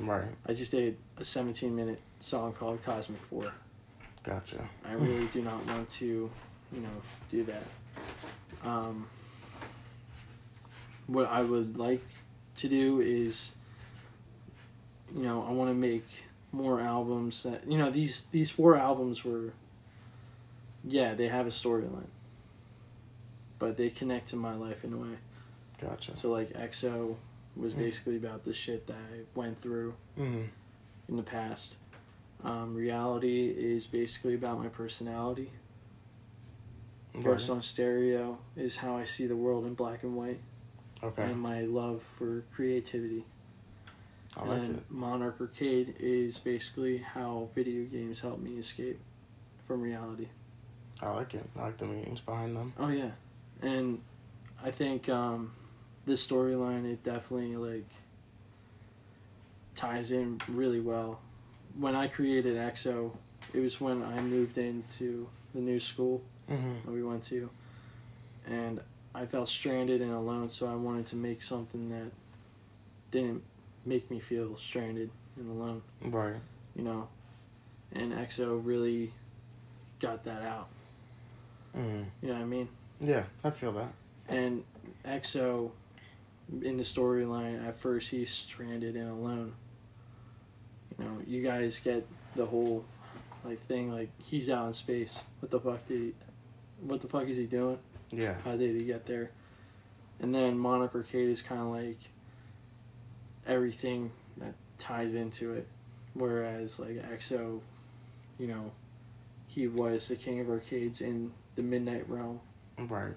Right. 0.00 0.34
I 0.46 0.52
just 0.52 0.72
did 0.72 0.96
a 1.16 1.24
17 1.24 1.74
minute 1.76 2.00
song 2.18 2.52
called 2.54 2.82
Cosmic 2.82 3.20
Four. 3.30 3.52
Gotcha. 4.24 4.68
I 4.84 4.94
really 4.94 5.26
do 5.28 5.42
not 5.42 5.64
want 5.66 5.88
to, 5.90 6.28
you 6.72 6.80
know, 6.80 6.88
do 7.30 7.44
that. 7.44 7.62
Um, 8.64 9.06
what 11.06 11.28
I 11.28 11.42
would 11.42 11.76
like 11.76 12.04
to 12.56 12.68
do 12.68 13.00
is, 13.00 13.52
you 15.14 15.22
know, 15.22 15.44
I 15.48 15.52
want 15.52 15.70
to 15.70 15.74
make 15.74 16.06
more 16.50 16.80
albums 16.80 17.44
that, 17.44 17.70
you 17.70 17.78
know, 17.78 17.90
these 17.90 18.26
these 18.32 18.50
four 18.50 18.76
albums 18.76 19.24
were, 19.24 19.52
yeah, 20.84 21.14
they 21.14 21.28
have 21.28 21.46
a 21.46 21.50
storyline, 21.50 22.10
but 23.60 23.76
they 23.76 23.88
connect 23.88 24.30
to 24.30 24.36
my 24.36 24.54
life 24.54 24.82
in 24.84 24.92
a 24.92 24.96
way. 24.96 25.16
Gotcha. 25.80 26.16
So 26.16 26.30
like 26.30 26.52
EXO 26.52 27.16
was 27.56 27.72
Mm. 27.74 27.78
basically 27.78 28.16
about 28.16 28.44
the 28.44 28.52
shit 28.52 28.86
that 28.86 28.96
I 28.96 29.20
went 29.34 29.60
through 29.62 29.94
Mm. 30.18 30.48
in 31.08 31.16
the 31.16 31.22
past. 31.22 31.76
Um, 32.42 32.74
reality 32.74 33.48
is 33.48 33.86
basically 33.86 34.34
about 34.34 34.58
my 34.58 34.68
personality. 34.68 35.50
Ghost 37.22 37.48
Right. 37.48 37.56
on 37.56 37.62
Stereo 37.62 38.38
is 38.56 38.76
how 38.76 38.96
I 38.96 39.04
see 39.04 39.26
the 39.26 39.36
world 39.36 39.66
in 39.66 39.74
black 39.74 40.04
and 40.04 40.16
white, 40.16 40.40
Okay. 41.02 41.24
and 41.24 41.40
my 41.40 41.62
love 41.62 42.02
for 42.16 42.44
creativity. 42.52 43.26
I 44.36 44.44
like 44.46 44.62
and 44.62 44.76
it. 44.76 44.90
Monarch 44.90 45.40
Arcade 45.40 45.96
is 45.98 46.38
basically 46.38 46.98
how 46.98 47.48
video 47.54 47.84
games 47.84 48.20
help 48.20 48.38
me 48.38 48.58
escape 48.58 49.00
from 49.66 49.82
reality. 49.82 50.28
I 51.02 51.10
like 51.10 51.34
it. 51.34 51.44
I 51.56 51.62
like 51.62 51.78
the 51.78 51.86
meanings 51.86 52.20
behind 52.20 52.56
them. 52.56 52.72
Oh 52.78 52.88
yeah, 52.88 53.10
and 53.60 54.00
I 54.62 54.70
think 54.70 55.08
um, 55.08 55.52
this 56.06 56.26
storyline 56.26 56.90
it 56.90 57.02
definitely 57.04 57.56
like 57.56 57.88
ties 59.74 60.12
in 60.12 60.40
really 60.48 60.80
well. 60.80 61.20
When 61.78 61.94
I 61.94 62.08
created 62.08 62.56
EXO, 62.56 63.12
it 63.54 63.60
was 63.60 63.80
when 63.80 64.02
I 64.02 64.20
moved 64.20 64.58
into 64.58 65.28
the 65.54 65.60
new 65.60 65.80
school 65.80 66.22
Mm-hmm. 66.50 66.84
that 66.84 66.90
we 66.90 67.04
went 67.04 67.22
to, 67.26 67.48
and 68.44 68.80
I 69.14 69.24
felt 69.24 69.48
stranded 69.48 70.00
and 70.02 70.10
alone. 70.12 70.50
So 70.50 70.66
I 70.66 70.74
wanted 70.74 71.06
to 71.06 71.16
make 71.16 71.44
something 71.44 71.90
that 71.90 72.10
didn't 73.12 73.44
make 73.86 74.10
me 74.10 74.18
feel 74.18 74.56
stranded 74.56 75.10
and 75.36 75.48
alone. 75.48 75.80
Right. 76.02 76.34
You 76.74 76.82
know, 76.82 77.08
and 77.92 78.12
EXO 78.12 78.60
really 78.64 79.12
got 80.00 80.24
that 80.24 80.42
out. 80.42 80.70
Mm. 81.76 82.06
You 82.20 82.28
know 82.30 82.34
what 82.34 82.42
I 82.42 82.46
mean? 82.46 82.68
Yeah, 83.00 83.22
I 83.44 83.50
feel 83.50 83.70
that. 83.74 83.92
And 84.28 84.64
EXO, 85.06 85.70
in 86.62 86.76
the 86.76 86.82
storyline, 86.82 87.66
at 87.66 87.78
first 87.80 88.10
he's 88.10 88.30
stranded 88.30 88.96
and 88.96 89.08
alone. 89.10 89.52
You 90.98 91.04
know, 91.04 91.18
you 91.26 91.42
guys 91.42 91.78
get 91.78 92.06
the 92.36 92.46
whole 92.46 92.84
like 93.44 93.64
thing 93.66 93.90
like 93.92 94.10
he's 94.18 94.50
out 94.50 94.66
in 94.66 94.74
space. 94.74 95.18
What 95.40 95.50
the 95.50 95.60
fuck 95.60 95.86
did 95.88 96.00
he? 96.00 96.14
What 96.80 97.00
the 97.00 97.08
fuck 97.08 97.28
is 97.28 97.36
he 97.36 97.44
doing? 97.46 97.78
Yeah. 98.10 98.34
How 98.44 98.56
did 98.56 98.74
he 98.78 98.84
get 98.84 99.06
there? 99.06 99.30
And 100.20 100.34
then 100.34 100.58
Monarch 100.58 100.94
Arcade 100.94 101.30
is 101.30 101.40
kind 101.40 101.60
of 101.60 101.68
like 101.68 101.98
everything 103.46 104.10
that 104.38 104.54
ties 104.78 105.14
into 105.14 105.54
it. 105.54 105.66
Whereas 106.14 106.78
like 106.78 107.02
EXO, 107.10 107.60
you 108.38 108.46
know, 108.46 108.72
he 109.46 109.68
was 109.68 110.08
the 110.08 110.16
king 110.16 110.40
of 110.40 110.50
arcades 110.50 111.00
in 111.00 111.32
the 111.56 111.62
Midnight 111.62 112.08
Realm 112.08 112.40
Right. 112.78 113.12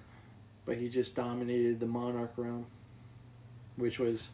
but 0.66 0.78
he 0.78 0.90
just 0.90 1.16
dominated 1.16 1.80
the 1.80 1.86
Monarch 1.86 2.34
realm, 2.38 2.66
which 3.76 4.00
was 4.00 4.32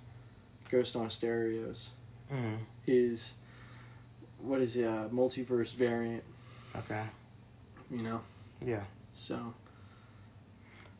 Ghost 0.70 0.95
on 0.95 1.10
Stereos. 1.10 1.91
Mm. 2.32 2.57
His 2.86 3.34
what 4.41 4.61
is 4.61 4.76
it, 4.78 4.86
uh, 4.86 5.10
multiverse 5.10 5.74
variant, 5.74 6.24
Okay. 6.76 7.03
you 7.91 8.02
know? 8.02 8.22
Yeah. 8.66 8.84
So 9.14 9.53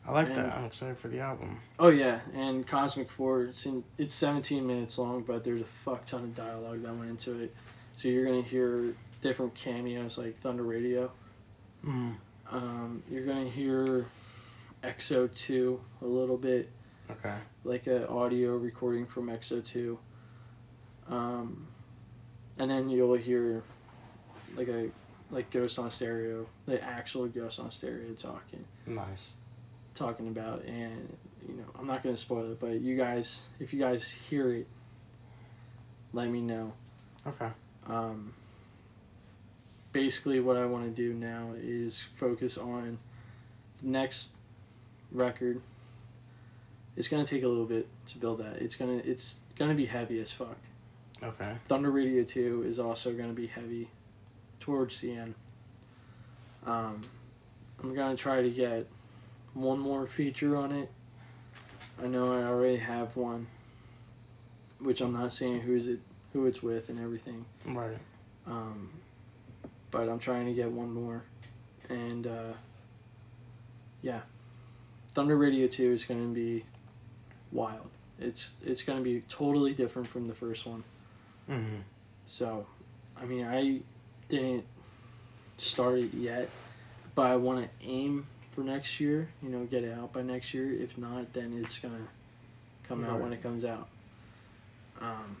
I 0.06 0.12
like 0.12 0.26
And- 0.28 0.36
that. 0.36 0.56
I'm 0.56 0.64
excited 0.64 0.98
for 0.98 1.08
the 1.08 1.20
album. 1.20 1.60
oh 1.78 1.88
yeah, 1.88 2.20
and 2.34 2.66
Cosmic 2.66 3.10
Four. 3.10 3.44
It's 3.44 3.64
in, 3.66 3.84
it's 3.96 4.14
17 4.14 4.66
minutes 4.66 4.98
long, 4.98 5.22
but 5.22 5.44
there's 5.44 5.60
a 5.62 5.64
fuck 5.84 6.04
ton 6.04 6.24
of 6.24 6.34
dialogue 6.34 6.82
that 6.82 6.94
went 6.94 7.10
into 7.10 7.40
it. 7.40 7.54
So 7.96 8.08
you're 8.08 8.26
gonna 8.26 8.42
hear 8.42 8.94
different 9.22 9.54
cameos 9.54 10.18
like 10.18 10.38
Thunder 10.40 10.62
Radio. 10.62 11.10
Mm. 11.84 12.16
Um, 12.50 13.02
you're 13.10 13.24
gonna 13.24 13.48
hear 13.48 14.06
EXO 14.82 15.28
2 15.28 15.80
a 16.02 16.06
little 16.06 16.36
bit. 16.38 16.70
Okay. 17.18 17.34
like 17.64 17.86
a 17.86 18.08
audio 18.08 18.56
recording 18.56 19.06
from 19.06 19.28
EXO 19.28 19.64
two. 19.64 19.98
Um, 21.08 21.66
and 22.58 22.70
then 22.70 22.88
you'll 22.88 23.14
hear 23.14 23.62
like 24.56 24.68
a 24.68 24.90
like 25.30 25.50
Ghost 25.50 25.78
on 25.78 25.90
Stereo, 25.90 26.46
the 26.66 26.82
actual 26.82 27.26
Ghost 27.28 27.58
on 27.60 27.70
Stereo 27.70 28.12
talking 28.14 28.64
Nice. 28.86 29.30
talking 29.94 30.28
about, 30.28 30.64
and 30.64 31.16
you 31.48 31.54
know 31.56 31.64
I'm 31.78 31.86
not 31.86 32.02
gonna 32.02 32.16
spoil 32.16 32.52
it, 32.52 32.60
but 32.60 32.80
you 32.80 32.96
guys, 32.96 33.40
if 33.58 33.72
you 33.72 33.80
guys 33.80 34.08
hear 34.10 34.52
it, 34.52 34.66
let 36.12 36.28
me 36.28 36.40
know. 36.40 36.72
Okay. 37.26 37.48
Um, 37.86 38.34
basically, 39.92 40.40
what 40.40 40.56
I 40.56 40.66
want 40.66 40.84
to 40.84 40.90
do 40.90 41.14
now 41.14 41.54
is 41.56 42.02
focus 42.18 42.58
on 42.58 42.98
the 43.82 43.88
next 43.88 44.30
record. 45.12 45.60
It's 47.00 47.08
gonna 47.08 47.24
take 47.24 47.44
a 47.44 47.48
little 47.48 47.64
bit 47.64 47.88
to 48.08 48.18
build 48.18 48.40
that. 48.40 48.60
It's 48.60 48.76
gonna 48.76 49.00
it's 49.02 49.36
gonna 49.58 49.72
be 49.72 49.86
heavy 49.86 50.20
as 50.20 50.30
fuck. 50.30 50.58
Okay. 51.22 51.54
Thunder 51.66 51.90
Radio 51.90 52.24
Two 52.24 52.62
is 52.68 52.78
also 52.78 53.14
gonna 53.14 53.32
be 53.32 53.46
heavy 53.46 53.88
towards 54.60 55.00
the 55.00 55.14
end. 55.14 55.34
Um, 56.66 57.00
I'm 57.82 57.94
gonna 57.94 58.18
try 58.18 58.42
to 58.42 58.50
get 58.50 58.86
one 59.54 59.78
more 59.78 60.06
feature 60.06 60.58
on 60.58 60.72
it. 60.72 60.90
I 62.04 62.06
know 62.06 62.34
I 62.34 62.44
already 62.44 62.76
have 62.76 63.16
one, 63.16 63.46
which 64.78 65.00
I'm 65.00 65.14
not 65.14 65.32
saying 65.32 65.62
who's 65.62 65.86
it 65.86 66.00
who 66.34 66.44
it's 66.44 66.62
with 66.62 66.90
and 66.90 67.00
everything. 67.00 67.46
Right. 67.64 67.96
Um, 68.46 68.90
but 69.90 70.06
I'm 70.06 70.18
trying 70.18 70.44
to 70.48 70.52
get 70.52 70.70
one 70.70 70.92
more, 70.92 71.24
and 71.88 72.26
uh, 72.26 72.52
yeah, 74.02 74.20
Thunder 75.14 75.38
Radio 75.38 75.66
Two 75.66 75.92
is 75.92 76.04
going 76.04 76.28
to 76.28 76.34
be 76.34 76.66
wild. 77.52 77.88
It's 78.18 78.52
it's 78.64 78.82
going 78.82 78.98
to 78.98 79.04
be 79.04 79.22
totally 79.28 79.72
different 79.72 80.08
from 80.08 80.28
the 80.28 80.34
first 80.34 80.66
one. 80.66 80.84
Mm-hmm. 81.48 81.76
So, 82.26 82.66
I 83.20 83.24
mean, 83.24 83.46
I 83.46 83.80
didn't 84.28 84.64
start 85.58 85.98
it 85.98 86.14
yet, 86.14 86.48
but 87.14 87.22
I 87.26 87.36
want 87.36 87.62
to 87.64 87.86
aim 87.86 88.26
for 88.54 88.60
next 88.62 89.00
year. 89.00 89.28
You 89.42 89.48
know, 89.48 89.64
get 89.64 89.84
it 89.84 89.96
out 89.96 90.12
by 90.12 90.22
next 90.22 90.52
year. 90.54 90.72
If 90.72 90.98
not, 90.98 91.32
then 91.32 91.60
it's 91.64 91.78
gonna 91.78 92.08
come 92.84 93.04
out 93.04 93.20
when 93.20 93.32
it 93.32 93.42
comes 93.42 93.64
out. 93.64 93.88
Um, 95.00 95.36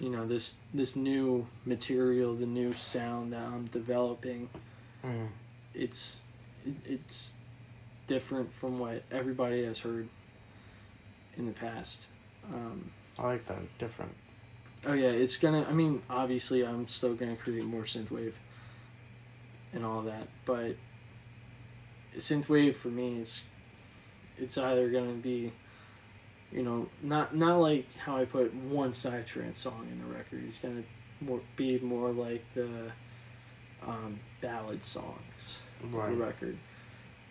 you 0.00 0.08
know, 0.08 0.26
this 0.26 0.56
this 0.72 0.96
new 0.96 1.46
material, 1.64 2.34
the 2.34 2.46
new 2.46 2.72
sound 2.72 3.32
that 3.34 3.42
I'm 3.42 3.66
developing, 3.66 4.48
Mm-hmm. 5.04 5.26
it's 5.74 6.20
it, 6.64 6.74
it's 6.86 7.32
different 8.06 8.52
from 8.54 8.78
what 8.78 9.02
everybody 9.10 9.64
has 9.64 9.80
heard 9.80 10.08
in 11.36 11.46
the 11.46 11.52
past. 11.52 12.06
Um, 12.52 12.90
I 13.18 13.26
like 13.26 13.46
that. 13.46 13.58
Different. 13.78 14.12
Oh 14.84 14.92
yeah, 14.94 15.08
it's 15.08 15.36
gonna. 15.36 15.64
I 15.68 15.72
mean, 15.72 16.02
obviously, 16.10 16.64
I'm 16.66 16.88
still 16.88 17.14
gonna 17.14 17.36
create 17.36 17.64
more 17.64 17.82
synthwave 17.84 18.32
and 19.72 19.84
all 19.84 20.02
that, 20.02 20.28
but 20.44 20.76
synthwave 22.18 22.76
for 22.76 22.88
me 22.88 23.20
is 23.20 23.40
it's 24.38 24.58
either 24.58 24.90
gonna 24.90 25.12
be, 25.14 25.52
you 26.50 26.62
know, 26.62 26.88
not 27.02 27.34
not 27.36 27.58
like 27.58 27.86
how 27.96 28.16
I 28.16 28.24
put 28.24 28.52
one 28.54 28.92
side 28.92 29.26
trance 29.26 29.60
song 29.60 29.86
in 29.90 29.98
the 30.00 30.14
record. 30.14 30.44
It's 30.48 30.58
gonna 30.58 30.82
more 31.20 31.40
be 31.56 31.78
more 31.78 32.10
like 32.10 32.44
the 32.54 32.90
um, 33.86 34.18
ballad 34.40 34.84
songs 34.84 35.60
of 35.82 35.94
Right. 35.94 36.10
the 36.10 36.16
record, 36.16 36.58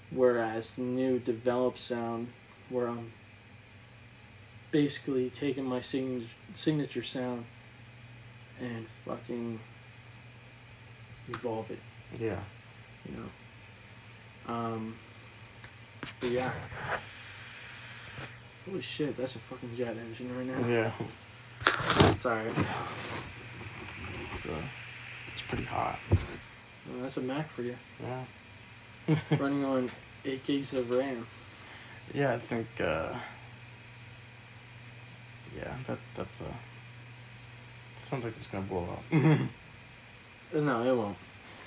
whereas 0.09 0.75
the 0.75 0.81
new 0.83 1.19
developed 1.19 1.79
sound, 1.79 2.29
where 2.69 2.87
I'm 2.87 3.11
basically 4.72 5.30
taking 5.30 5.65
my 5.65 5.81
signature 5.81 6.27
signature 6.56 7.03
sound 7.03 7.45
and 8.60 8.85
fucking 9.06 9.60
evolve 11.30 11.69
it, 11.72 11.80
Yeah. 12.19 12.39
you 13.07 13.15
know. 13.18 14.53
Um, 14.53 14.95
but 16.19 16.30
yeah. 16.31 16.52
Holy 18.65 18.81
shit, 18.81 19.18
that's 19.18 19.35
a 19.35 19.39
fucking 19.39 19.76
jet 19.76 19.95
engine 19.98 20.35
right 20.38 20.45
now. 20.45 20.68
Yeah. 20.68 20.91
Sorry. 22.19 22.48
It's, 22.48 24.45
uh, 24.45 24.61
it's 25.34 25.41
pretty 25.48 25.64
hot. 25.65 25.98
Well, 26.11 27.02
that's 27.02 27.18
a 27.18 27.22
Mac 27.22 27.49
for 27.52 27.64
you. 27.64 27.76
Yeah. 28.02 29.15
Running 29.39 29.65
on 29.65 29.89
8 30.26 30.45
gigs 30.45 30.73
of 30.73 30.89
RAM. 30.91 31.26
yeah, 32.14 32.34
I 32.35 32.39
think. 32.39 32.68
Uh, 32.80 33.14
yeah, 35.57 35.73
that 35.87 35.97
that's 36.15 36.41
a. 36.41 36.45
Sounds 38.03 38.23
like 38.25 38.35
it's 38.37 38.47
gonna 38.47 38.65
blow 38.65 38.87
up. 38.91 39.03
No, 40.53 40.83
it 40.83 40.93
won't. 40.97 41.17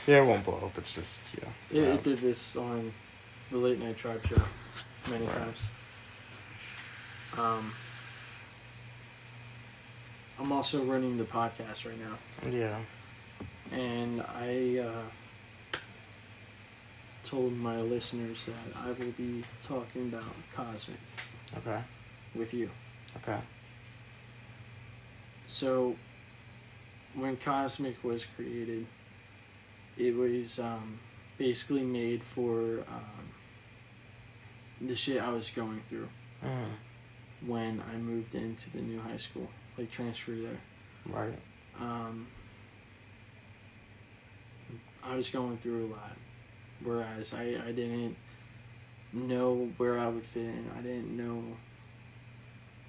yeah, 0.07 0.23
it 0.23 0.27
won't 0.27 0.45
blow 0.45 0.61
up. 0.63 0.77
It's 0.77 0.93
just 0.93 1.21
yeah. 1.41 1.49
It, 1.81 1.95
it 1.95 2.03
did 2.03 2.19
this 2.19 2.55
on 2.55 2.93
the 3.51 3.57
Late 3.57 3.79
Night 3.79 3.97
Tribe 3.97 4.21
show 4.27 4.37
many 5.11 5.25
Right. 5.25 5.35
times. 5.37 5.59
Um, 7.39 7.73
I'm 10.39 10.53
also 10.53 10.83
running 10.85 11.17
the 11.17 11.25
podcast 11.25 11.87
right 11.87 11.99
now, 11.99 12.19
Yeah. 12.51 12.81
and 13.73 14.21
I 14.21 14.79
uh, 14.87 15.79
told 17.25 17.55
my 17.57 17.81
listeners 17.81 18.45
that 18.45 18.77
I 18.85 18.89
will 18.89 19.13
be 19.17 19.43
talking 19.67 20.13
about 20.13 20.25
Cosmic 20.55 20.99
Okay. 21.57 21.81
with 22.35 22.53
you. 22.53 22.69
Okay. 23.17 23.39
So, 25.55 25.95
when 27.15 27.37
Cosmic 27.37 28.03
was 28.03 28.25
created, 28.25 28.87
it 29.97 30.17
was 30.17 30.59
um, 30.59 30.99
basically 31.39 31.85
made 31.85 32.25
for 32.25 32.85
um, 32.89 33.29
the 34.81 34.97
shit 34.97 35.23
I 35.23 35.31
was 35.31 35.51
going 35.51 35.81
through 35.89 36.09
Mm. 36.45 36.73
when 37.47 37.83
I 37.89 37.97
moved 37.97 38.35
into 38.35 38.69
the 38.71 38.83
new 38.83 39.01
high 39.01 39.17
school, 39.17 39.49
like 39.79 39.93
transferred 39.93 40.43
there. 40.43 40.61
Right. 41.07 41.39
Um, 41.79 42.27
I 45.05 45.15
was 45.15 45.31
going 45.31 45.57
through 45.59 45.87
a 45.87 45.91
lot, 45.93 46.17
whereas 46.83 47.33
I, 47.33 47.55
I 47.65 47.71
didn't 47.71 48.17
know 49.13 49.71
where 49.77 50.01
I 50.01 50.09
would 50.09 50.27
fit 50.27 50.43
in. 50.47 50.69
I 50.77 50.81
didn't 50.83 51.17
know 51.17 51.57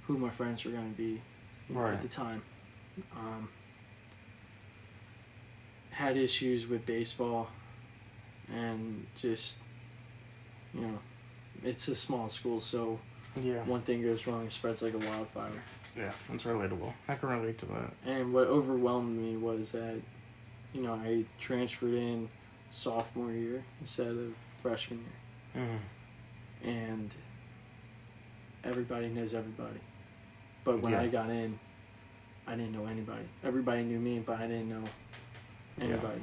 who 0.08 0.18
my 0.18 0.32
friends 0.32 0.66
were 0.66 0.72
going 0.72 0.90
to 0.92 0.98
be 0.98 1.22
Right. 1.70 1.94
at 1.94 2.02
the 2.02 2.08
time. 2.08 2.42
Um, 3.16 3.50
had 5.90 6.18
issues 6.18 6.68
with 6.68 6.86
baseball 6.86 7.50
and 8.54 9.06
just, 9.18 9.58
you 10.74 10.82
know, 10.82 11.00
it's 11.64 11.88
a 11.88 11.96
small 11.96 12.28
school, 12.30 12.60
so 12.60 13.00
Yeah. 13.36 13.64
one 13.64 13.82
thing 13.82 14.02
goes 14.02 14.28
wrong, 14.28 14.46
it 14.46 14.52
spreads 14.52 14.82
like 14.82 14.94
a 14.94 14.98
wildfire. 14.98 15.52
Yeah. 15.96 16.12
It's 16.34 16.44
relatable. 16.44 16.94
I 17.08 17.16
can 17.16 17.30
relate 17.30 17.58
to 17.60 17.66
that. 17.68 17.94
And 18.06 18.34
what 18.34 18.48
overwhelmed 18.48 19.18
me 19.18 19.38
was 19.38 19.72
that, 19.72 20.02
you 20.74 20.82
know, 20.82 20.94
I 20.94 21.24
transferred 21.40 21.94
in 21.94 22.30
sophomore 22.72 23.32
year 23.32 23.64
instead 23.80 24.08
of 24.08 24.36
freshman 24.62 25.00
year. 25.56 25.64
Mm. 25.64 26.68
And 26.68 27.12
everybody 28.66 29.08
knows 29.08 29.34
everybody. 29.34 29.80
But 30.66 30.82
when 30.82 30.92
Yeah. 30.92 31.02
I 31.02 31.08
got 31.08 31.30
in, 31.30 31.58
I 32.48 32.52
didn't 32.56 32.74
know 32.74 32.86
anybody. 32.86 33.24
Everybody 33.44 33.84
knew 33.84 34.00
me, 34.00 34.20
but 34.20 34.40
I 34.40 34.48
didn't 34.48 34.70
know 34.70 34.84
Yeah. 35.78 35.86
anybody. 35.86 36.22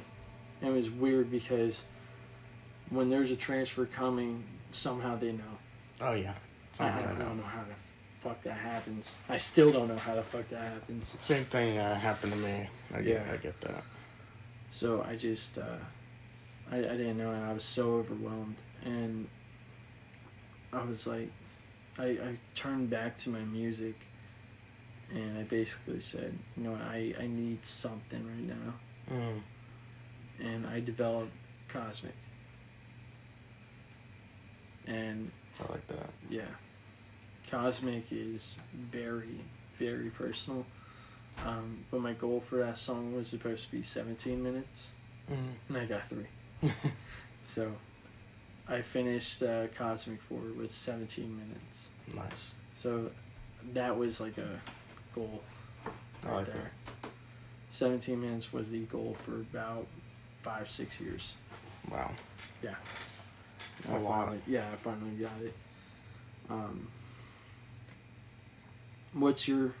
And 0.61 0.69
it 0.71 0.73
was 0.73 0.89
weird 0.89 1.29
because 1.29 1.83
when 2.89 3.09
there's 3.09 3.31
a 3.31 3.35
transfer 3.35 3.85
coming, 3.85 4.43
somehow 4.71 5.17
they 5.17 5.31
know. 5.33 5.57
Oh 6.01 6.13
yeah. 6.13 6.31
I, 6.31 6.77
Somehow 6.77 6.99
I 6.99 7.03
I 7.03 7.05
don't 7.07 7.19
know. 7.19 7.33
know 7.35 7.43
how 7.43 7.61
the 7.63 7.75
fuck 8.19 8.41
that 8.43 8.53
happens. 8.57 9.13
I 9.29 9.37
still 9.37 9.71
don't 9.71 9.87
know 9.89 9.97
how 9.97 10.15
the 10.15 10.23
fuck 10.23 10.49
that 10.49 10.61
happens. 10.61 11.15
Same 11.19 11.45
thing 11.45 11.77
uh, 11.77 11.95
happened 11.95 12.33
to 12.33 12.37
me. 12.39 12.67
I 12.93 13.01
get, 13.01 13.25
Yeah. 13.25 13.33
I 13.33 13.37
get 13.37 13.59
that. 13.61 13.83
So 14.71 15.05
I 15.07 15.15
just, 15.15 15.57
uh, 15.57 15.77
I, 16.71 16.77
I 16.77 16.81
didn't 16.81 17.17
know, 17.17 17.31
and 17.31 17.43
I 17.43 17.53
was 17.53 17.63
so 17.63 17.95
overwhelmed. 17.95 18.55
And 18.83 19.27
I 20.71 20.83
was 20.83 21.05
like, 21.05 21.29
I, 21.99 22.05
I 22.05 22.37
turned 22.55 22.89
back 22.89 23.17
to 23.19 23.29
my 23.29 23.41
music, 23.41 23.95
and 25.13 25.37
I 25.37 25.43
basically 25.43 25.99
said, 25.99 26.37
you 26.57 26.63
know, 26.63 26.75
I, 26.89 27.13
I 27.19 27.27
need 27.27 27.63
something 27.65 28.25
right 28.25 28.57
now. 28.57 28.73
Mm. 29.11 29.41
And 30.43 30.67
I 30.67 30.79
developed 30.79 31.31
Cosmic. 31.69 32.15
And 34.87 35.31
I 35.59 35.71
like 35.71 35.87
that. 35.87 36.09
yeah, 36.29 36.41
Cosmic 37.49 38.05
is 38.11 38.55
very, 38.91 39.39
very 39.79 40.09
personal. 40.09 40.65
Um, 41.45 41.79
but 41.89 42.01
my 42.01 42.13
goal 42.13 42.43
for 42.47 42.57
that 42.59 42.77
song 42.77 43.15
was 43.15 43.27
supposed 43.27 43.65
to 43.65 43.71
be 43.71 43.81
17 43.83 44.41
minutes, 44.43 44.89
Mm. 45.31 45.53
and 45.69 45.77
I 45.77 45.85
got 45.85 46.07
three. 46.07 46.27
So 47.45 47.71
I 48.69 48.81
finished 48.81 49.43
uh, 49.43 49.67
Cosmic 49.77 50.21
4 50.29 50.39
with 50.57 50.71
17 50.71 51.25
minutes. 51.37 51.89
nice. 52.15 52.51
So 52.75 53.09
that 53.73 53.97
was 53.97 54.19
like 54.21 54.37
a 54.37 54.61
goal 55.15 55.43
I 55.85 56.27
right 56.27 56.35
like 56.37 56.45
there. 56.47 56.71
17 57.69 58.19
minutes 58.19 58.53
was 58.53 58.69
the 58.69 58.81
goal 58.81 59.15
for 59.25 59.35
about 59.35 59.87
five, 60.41 60.69
six 60.69 60.99
years. 60.99 61.33
Wow. 61.89 62.11
Yeah. 62.61 62.75
That's 63.81 63.93
I 63.93 63.97
a 63.97 63.99
lot. 63.99 64.33
yeah, 64.47 64.65
I 64.71 64.75
finally 64.77 65.15
got 65.15 65.31
it. 65.41 65.53
Um, 66.49 66.87
what's 69.13 69.47
your 69.47 69.73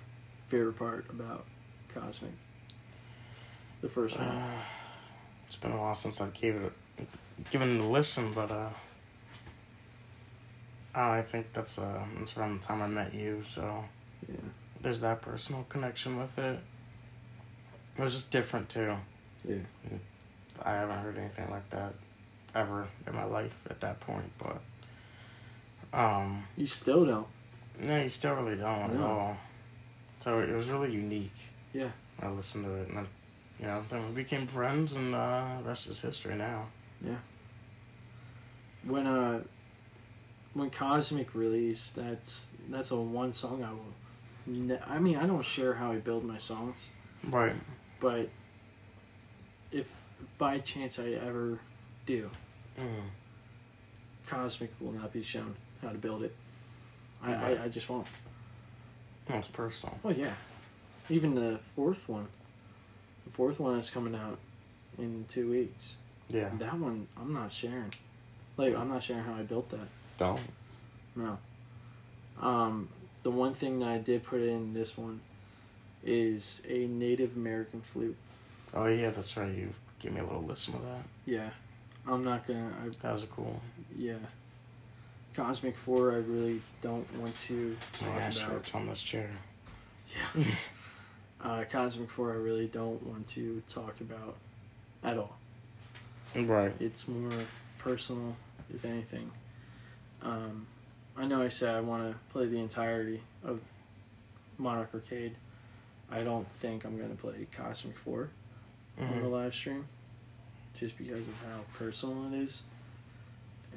favorite 0.49 0.77
part 0.77 1.05
about 1.09 1.45
Cosmic? 1.93 2.31
The 3.81 3.89
first 3.89 4.17
one. 4.17 4.27
Uh, 4.27 4.61
it's 5.47 5.55
been 5.57 5.71
a 5.71 5.77
while 5.77 5.95
since 5.95 6.19
I 6.19 6.29
gave 6.29 6.55
it 6.55 6.71
a, 6.99 7.03
given 7.51 7.77
it 7.77 7.83
a 7.83 7.87
listen, 7.87 8.33
but 8.33 8.49
uh, 8.49 8.69
I 10.95 11.21
think 11.21 11.47
that's 11.53 11.77
uh 11.77 12.03
that's 12.17 12.37
around 12.37 12.59
the 12.61 12.65
time 12.65 12.81
I 12.81 12.87
met 12.87 13.13
you, 13.13 13.41
so 13.45 13.83
Yeah. 14.27 14.35
There's 14.83 14.99
that 14.99 15.21
personal 15.21 15.65
connection 15.69 16.19
with 16.19 16.37
it. 16.37 16.59
It 17.97 18.01
was 18.01 18.13
just 18.13 18.29
different 18.31 18.69
too. 18.69 18.95
Yeah. 19.47 19.55
I 20.61 20.71
haven't 20.73 20.99
heard 20.99 21.17
anything 21.17 21.49
like 21.49 21.67
that 21.71 21.93
ever 22.53 22.87
in 23.07 23.15
my 23.15 23.23
life 23.23 23.57
at 23.69 23.79
that 23.81 23.99
point, 24.01 24.31
but 24.37 24.61
um, 25.97 26.43
You 26.55 26.67
still 26.67 27.05
don't. 27.05 27.27
no, 27.79 28.01
you 28.01 28.09
still 28.09 28.35
really 28.35 28.57
don't 28.57 28.95
at 28.95 29.01
all. 29.01 29.37
So 30.19 30.39
it 30.39 30.49
was 30.51 30.69
really 30.69 30.91
unique. 30.91 31.33
Yeah. 31.73 31.89
I 32.21 32.29
listened 32.29 32.65
to 32.65 32.73
it, 32.75 32.89
and 32.89 32.99
I, 32.99 33.03
you 33.59 33.65
know, 33.65 33.83
then 33.89 34.05
we 34.07 34.23
became 34.23 34.47
friends, 34.47 34.93
and 34.93 35.15
uh, 35.15 35.57
the 35.61 35.69
rest 35.69 35.87
is 35.87 35.99
history 35.99 36.35
now. 36.35 36.67
Yeah. 37.05 37.15
When 38.85 39.07
uh, 39.07 39.41
when 40.53 40.69
Cosmic 40.69 41.33
released, 41.35 41.95
that's 41.95 42.47
that's 42.69 42.91
a 42.91 42.95
one 42.95 43.33
song 43.33 43.63
I 43.63 43.71
will. 43.71 43.93
I 44.47 44.99
mean, 44.99 45.15
I 45.17 45.25
don't 45.25 45.43
share 45.43 45.73
how 45.73 45.91
I 45.91 45.95
build 45.97 46.25
my 46.25 46.37
songs, 46.37 46.75
Right. 47.23 47.55
but 47.99 48.29
if 49.71 49.87
by 50.37 50.59
chance 50.59 50.99
I 50.99 51.11
ever 51.11 51.59
do, 52.05 52.29
Mm. 52.77 53.09
Cosmic 54.27 54.71
will 54.79 54.91
not 54.93 55.13
be 55.13 55.21
shown 55.23 55.55
how 55.81 55.89
to 55.89 55.97
build 55.97 56.23
it. 56.23 56.35
I, 57.21 57.33
Right. 57.33 57.59
I, 57.59 57.63
I 57.65 57.67
just 57.69 57.87
won't. 57.89 58.07
No, 59.29 59.35
it's 59.37 59.47
personal. 59.47 59.97
Oh 60.03 60.09
yeah, 60.09 60.33
even 61.09 61.35
the 61.35 61.59
fourth 61.75 62.07
one. 62.09 62.27
The 63.25 63.31
fourth 63.31 63.59
one 63.59 63.77
is 63.79 63.89
coming 63.89 64.15
out 64.15 64.39
in 64.97 65.25
two 65.29 65.49
weeks. 65.49 65.97
Yeah. 66.29 66.49
That 66.59 66.77
one 66.79 67.07
I'm 67.17 67.31
not 67.33 67.51
sharing. 67.51 67.93
Like 68.57 68.75
I'm 68.75 68.89
not 68.89 69.03
sharing 69.03 69.23
how 69.23 69.35
I 69.35 69.43
built 69.43 69.69
that. 69.69 69.87
Don't. 70.17 70.39
No. 71.15 71.37
Um, 72.41 72.89
the 73.23 73.31
one 73.31 73.53
thing 73.53 73.79
that 73.79 73.87
I 73.89 73.97
did 73.97 74.23
put 74.23 74.41
in 74.41 74.73
this 74.73 74.97
one 74.97 75.21
is 76.03 76.61
a 76.67 76.85
Native 76.87 77.35
American 77.35 77.81
flute. 77.81 78.17
Oh 78.73 78.85
yeah, 78.87 79.09
that's 79.11 79.35
right. 79.37 79.53
You 79.53 79.73
gave 79.99 80.13
me 80.13 80.19
a 80.19 80.23
little 80.23 80.43
listen 80.43 80.73
to 80.73 80.79
that. 80.79 81.03
Yeah, 81.25 81.49
I'm 82.07 82.23
not 82.23 82.45
gonna. 82.47 82.71
I, 82.83 82.89
That 83.01 83.13
was 83.13 83.25
cool. 83.31 83.59
yeah. 83.97 84.17
Cosmic 85.35 85.75
Four, 85.77 86.11
I 86.11 86.17
really 86.17 86.61
don't 86.83 87.11
want 87.17 87.35
to 87.47 87.75
talk 87.93 88.07
Yeah, 88.09 88.45
about. 88.45 88.57
it's 88.57 88.75
on 88.75 88.85
this 88.87 89.01
chair. 89.01 89.31
Yeah. 90.35 90.43
uh, 91.43 91.63
Cosmic 91.71 92.11
Four, 92.11 92.33
I 92.33 92.35
really 92.35 92.67
don't 92.67 93.01
want 93.07 93.27
to 93.29 93.63
talk 93.67 93.99
about 94.01 94.35
at 95.03 95.17
all. 95.17 95.35
Right. 96.35 96.71
It's 96.79 97.07
more 97.07 97.31
personal, 97.79 98.35
if 98.73 98.85
anything. 98.85 99.31
Um, 100.21 100.67
I 101.17 101.25
know 101.25 101.41
I 101.41 101.49
said 101.49 101.75
I 101.75 101.81
want 101.81 102.11
to 102.11 102.17
play 102.31 102.47
the 102.47 102.57
entirety 102.57 103.21
of 103.43 103.61
Monarch 104.57 104.89
Arcade. 104.93 105.35
I 106.09 106.23
don't 106.23 106.47
think 106.59 106.85
I'm 106.85 106.97
going 106.97 107.09
to 107.15 107.15
play 107.21 107.47
Cosmic 107.55 107.97
4 107.97 108.29
on 108.99 109.07
the 109.21 109.25
Mhm. 109.27 109.31
live 109.31 109.53
stream, 109.53 109.87
just 110.75 110.97
because 110.97 111.27
of 111.27 111.35
how 111.41 111.61
personal 111.77 112.33
it 112.33 112.37
is. 112.37 112.63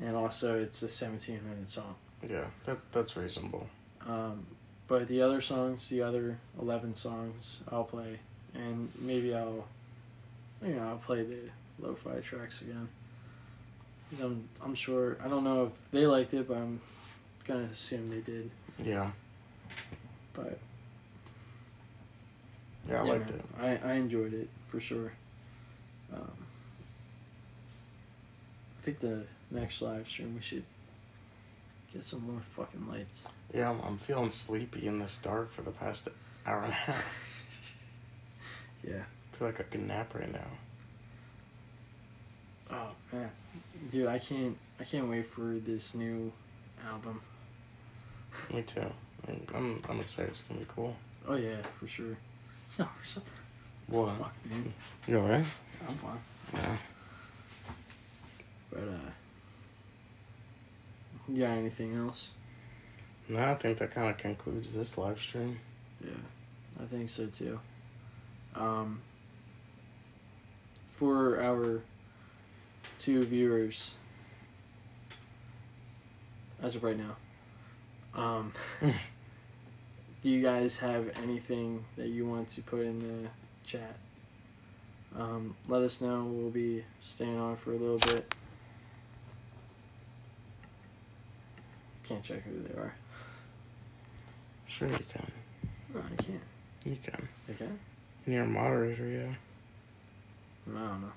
And 0.00 0.14
also, 0.16 0.58
it's 0.60 0.82
a 0.82 0.88
17 0.88 1.42
minute 1.48 1.68
song. 1.68 1.94
Yeah, 2.26 2.50
that 2.64 2.78
that's 2.92 3.16
reasonable. 3.16 3.68
Um, 4.06 4.46
but 4.88 5.08
the 5.08 5.22
other 5.22 5.40
songs, 5.40 5.88
the 5.88 6.02
other 6.02 6.38
11 6.60 6.94
songs, 6.94 7.60
I'll 7.68 7.84
play. 7.84 8.20
And 8.54 8.90
maybe 8.98 9.34
I'll, 9.34 9.66
you 10.62 10.74
know, 10.74 10.88
I'll 10.88 10.98
play 10.98 11.22
the 11.24 11.50
lo 11.78 11.94
fi 11.94 12.20
tracks 12.20 12.62
again. 12.62 12.88
'Cause 14.10 14.20
I'm, 14.20 14.48
I'm 14.62 14.74
sure, 14.74 15.18
I 15.22 15.28
don't 15.28 15.44
know 15.44 15.64
if 15.66 15.72
they 15.90 16.06
liked 16.06 16.32
it, 16.34 16.46
but 16.46 16.56
I'm 16.58 16.80
gonna 17.46 17.68
assume 17.72 18.10
they 18.10 18.20
did. 18.20 18.50
Yeah. 18.82 19.10
But 20.32 20.58
Yeah, 22.88 23.02
I 23.02 23.04
yeah, 23.04 23.12
liked 23.12 23.30
man, 23.30 23.38
it. 23.78 23.82
I, 23.84 23.90
I 23.90 23.92
enjoyed 23.94 24.34
it 24.34 24.48
for 24.68 24.80
sure. 24.80 25.12
Um, 26.12 26.30
I 28.80 28.84
think 28.84 29.00
the 29.00 29.24
next 29.50 29.82
live 29.82 30.06
stream 30.08 30.34
we 30.34 30.40
should 30.42 30.62
get 31.92 32.04
some 32.04 32.22
more 32.30 32.42
fucking 32.54 32.86
lights. 32.88 33.24
Yeah, 33.54 33.70
I'm, 33.70 33.80
I'm 33.82 33.98
feeling 33.98 34.30
sleepy 34.30 34.86
in 34.86 34.98
this 34.98 35.18
dark 35.22 35.52
for 35.54 35.62
the 35.62 35.70
past 35.72 36.08
hour 36.46 36.62
and 36.62 36.72
a 36.72 36.76
half. 36.76 37.04
Yeah. 38.86 39.02
I 39.32 39.36
feel 39.36 39.48
like 39.48 39.58
I 39.58 39.64
can 39.64 39.88
nap 39.88 40.14
right 40.14 40.30
now. 40.32 40.46
Oh 42.70 42.90
man, 43.12 43.30
dude, 43.90 44.06
I 44.06 44.18
can't, 44.20 44.56
I 44.78 44.84
can't 44.84 45.08
wait 45.08 45.28
for 45.32 45.54
this 45.58 45.92
new 45.94 46.30
album. 46.88 47.20
Me 48.52 48.62
too. 48.62 48.80
I'm 49.28 49.46
I'm, 49.54 49.82
I'm 49.88 50.00
excited. 50.00 50.30
It's 50.30 50.42
gonna 50.42 50.60
be 50.60 50.66
cool. 50.74 50.94
Oh 51.28 51.34
yeah, 51.34 51.56
for 51.78 51.86
sure. 51.88 52.16
No, 52.78 52.88
shut 53.04 53.22
the 53.88 53.94
What? 53.96 54.16
fuck. 54.18 54.34
You 55.08 55.18
alright? 55.18 55.44
I'm 55.88 55.94
fine. 55.96 56.18
Yeah. 56.54 56.76
But 58.70 58.80
uh, 58.80 59.10
you 61.28 61.40
got 61.40 61.50
anything 61.50 61.94
else? 61.96 62.28
No, 63.28 63.40
I 63.42 63.54
think 63.56 63.78
that 63.78 63.92
kind 63.92 64.08
of 64.08 64.18
concludes 64.18 64.72
this 64.72 64.96
live 64.96 65.20
stream. 65.20 65.58
Yeah, 66.04 66.10
I 66.80 66.84
think 66.86 67.10
so 67.10 67.26
too. 67.26 67.58
Um, 68.54 69.00
for 70.98 71.40
our 71.40 71.80
two 72.98 73.24
viewers, 73.24 73.94
as 76.62 76.74
of 76.74 76.84
right 76.84 76.96
now, 76.96 77.16
um, 78.16 78.52
do 78.80 80.30
you 80.30 80.42
guys 80.42 80.76
have 80.78 81.10
anything 81.22 81.84
that 81.96 82.08
you 82.08 82.26
want 82.26 82.50
to 82.50 82.62
put 82.62 82.80
in 82.80 82.98
the 82.98 83.28
chat? 83.68 83.96
Um, 85.16 85.54
let 85.68 85.82
us 85.82 86.00
know. 86.00 86.24
We'll 86.24 86.50
be 86.50 86.84
staying 87.00 87.38
on 87.38 87.56
for 87.56 87.70
a 87.72 87.76
little 87.76 87.98
bit. 87.98 88.34
Can't 92.04 92.22
check 92.22 92.42
who 92.42 92.62
they 92.62 92.80
are. 92.80 92.94
Sure, 94.66 94.88
you 94.88 94.98
can. 95.12 95.32
No, 95.94 96.00
I 96.00 96.22
can't. 96.22 96.40
You 96.84 96.96
can. 97.02 97.28
Okay. 97.50 97.68
You're 98.26 98.42
a 98.42 98.46
moderator, 98.46 99.08
yeah. 99.08 99.34
I 100.74 100.78
don't 100.78 101.00
know. 101.02 101.12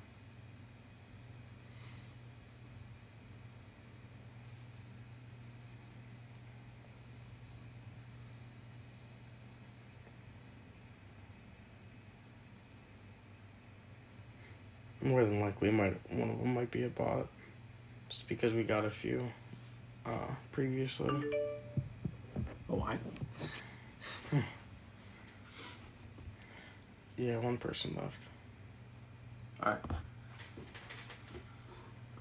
More 15.01 15.23
than 15.23 15.39
likely, 15.39 15.71
might 15.71 15.97
one 16.11 16.29
of 16.29 16.39
them 16.39 16.53
might 16.53 16.71
be 16.71 16.83
a 16.83 16.89
bot, 16.89 17.27
just 18.09 18.27
because 18.27 18.53
we 18.53 18.63
got 18.63 18.85
a 18.85 18.89
few 18.89 19.23
uh, 20.05 20.27
previously. 20.51 21.09
Oh, 22.69 22.75
why? 22.75 22.97
Yeah, 27.19 27.37
one 27.39 27.57
person 27.57 27.97
left. 28.01 28.27
Alright. 29.61 29.81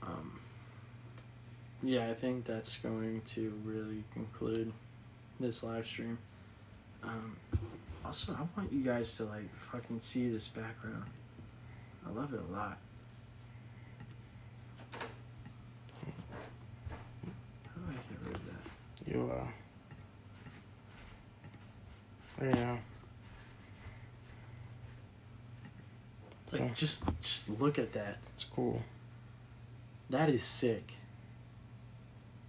Um, 0.02 0.40
yeah, 1.84 2.10
I 2.10 2.14
think 2.14 2.44
that's 2.44 2.78
going 2.78 3.22
to 3.26 3.52
really 3.64 4.02
conclude 4.12 4.72
this 5.38 5.62
live 5.62 5.86
stream. 5.86 6.18
Um, 7.05 7.36
also, 8.05 8.32
I 8.32 8.59
want 8.59 8.72
you 8.72 8.82
guys 8.82 9.16
to 9.18 9.24
like 9.24 9.55
fucking 9.70 10.00
see 10.00 10.28
this 10.30 10.48
background. 10.48 11.05
I 12.09 12.12
love 12.12 12.32
it 12.32 12.40
a 12.40 12.52
lot. 12.52 12.78
How 17.64 17.80
do 17.80 17.82
I 17.89 17.93
get 17.93 18.26
rid 18.26 18.36
of 18.36 18.43
that? 18.47 19.10
You 19.12 19.32
uh. 19.32 19.47
Yeah. 22.44 22.76
So 26.47 26.59
Like, 26.59 26.74
just 26.74 27.05
just 27.20 27.48
look 27.51 27.78
at 27.78 27.93
that. 27.93 28.18
it's 28.35 28.44
cool. 28.44 28.82
That 30.09 30.30
is 30.30 30.43
sick. 30.43 30.93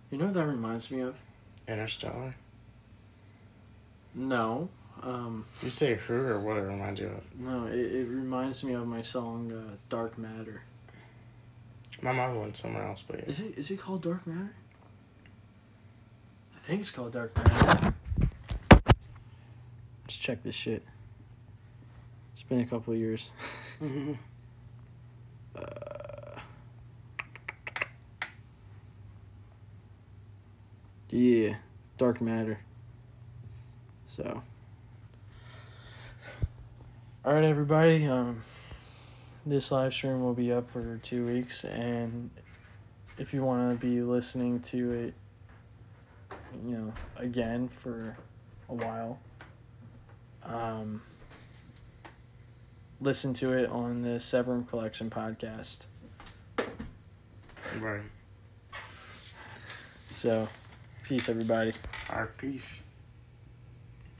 You 0.10 0.18
know 0.18 0.26
what 0.26 0.34
that 0.36 0.46
reminds 0.46 0.90
me 0.90 1.02
of? 1.02 1.16
Interstellar. 1.68 2.36
No. 4.16 4.70
Um, 5.02 5.46
You 5.64 5.70
say 5.70 5.96
who 5.96 6.14
or 6.28 6.40
what 6.40 6.58
it 6.58 6.62
reminds 6.62 7.00
you 7.00 7.08
of? 7.08 7.24
no, 7.40 7.68
it, 7.68 7.80
it 7.80 8.08
reminds 8.08 8.64
me 8.64 8.74
of 8.74 8.86
my 8.86 9.02
song 9.02 9.52
uh, 9.52 9.76
Dark 9.90 10.18
Matter. 10.18 10.64
My 12.02 12.12
mind 12.12 12.40
went 12.40 12.58
somewhere 12.58 12.86
else, 12.86 13.04
but 13.08 13.20
yeah. 13.20 13.26
Is 13.30 13.40
it 13.40 13.58
is 13.58 13.72
it 13.72 13.80
called 13.80 14.02
Dark 14.04 14.26
Matter? 14.28 14.54
I 16.56 16.68
think 16.68 16.82
it's 16.82 16.92
called 16.92 17.14
Dark 17.14 17.36
Matter. 17.38 17.94
Let's 20.04 20.16
check 20.18 20.44
this 20.44 20.56
shit. 20.56 20.84
It's 22.34 22.44
been 22.44 22.60
a 22.62 22.66
couple 22.66 22.94
of 22.94 23.00
years. 23.00 23.30
Mm-hmm. 23.82 24.14
Uh, 25.56 26.40
yeah, 31.10 31.56
Dark 31.98 32.22
Matter. 32.22 32.60
So, 34.16 34.42
all 37.26 37.34
right, 37.34 37.44
everybody. 37.44 38.06
Um, 38.06 38.44
this 39.46 39.72
live 39.72 39.94
stream 39.94 40.22
will 40.24 40.34
be 40.34 40.52
up 40.54 40.72
for 40.72 40.98
two 41.04 41.26
weeks, 41.26 41.66
and 41.66 42.30
if 43.18 43.34
you 43.34 43.44
want 43.44 43.80
to 43.80 43.86
be 43.86 44.02
listening 44.02 44.62
to 44.62 44.92
it, 44.92 45.14
you 46.66 46.78
know, 46.78 46.94
again 47.18 47.68
for 47.68 48.16
a 48.70 48.74
while, 48.74 49.20
um, 50.44 51.02
listen 53.02 53.34
to 53.34 53.52
it 53.52 53.70
on 53.70 54.02
the 54.02 54.20
Severum 54.20 54.66
Collection 54.66 55.10
podcast. 55.10 55.80
Right. 57.80 58.02
So, 60.10 60.48
peace, 61.04 61.28
everybody. 61.28 61.74
Right, 62.10 62.38
peace. 62.38 62.68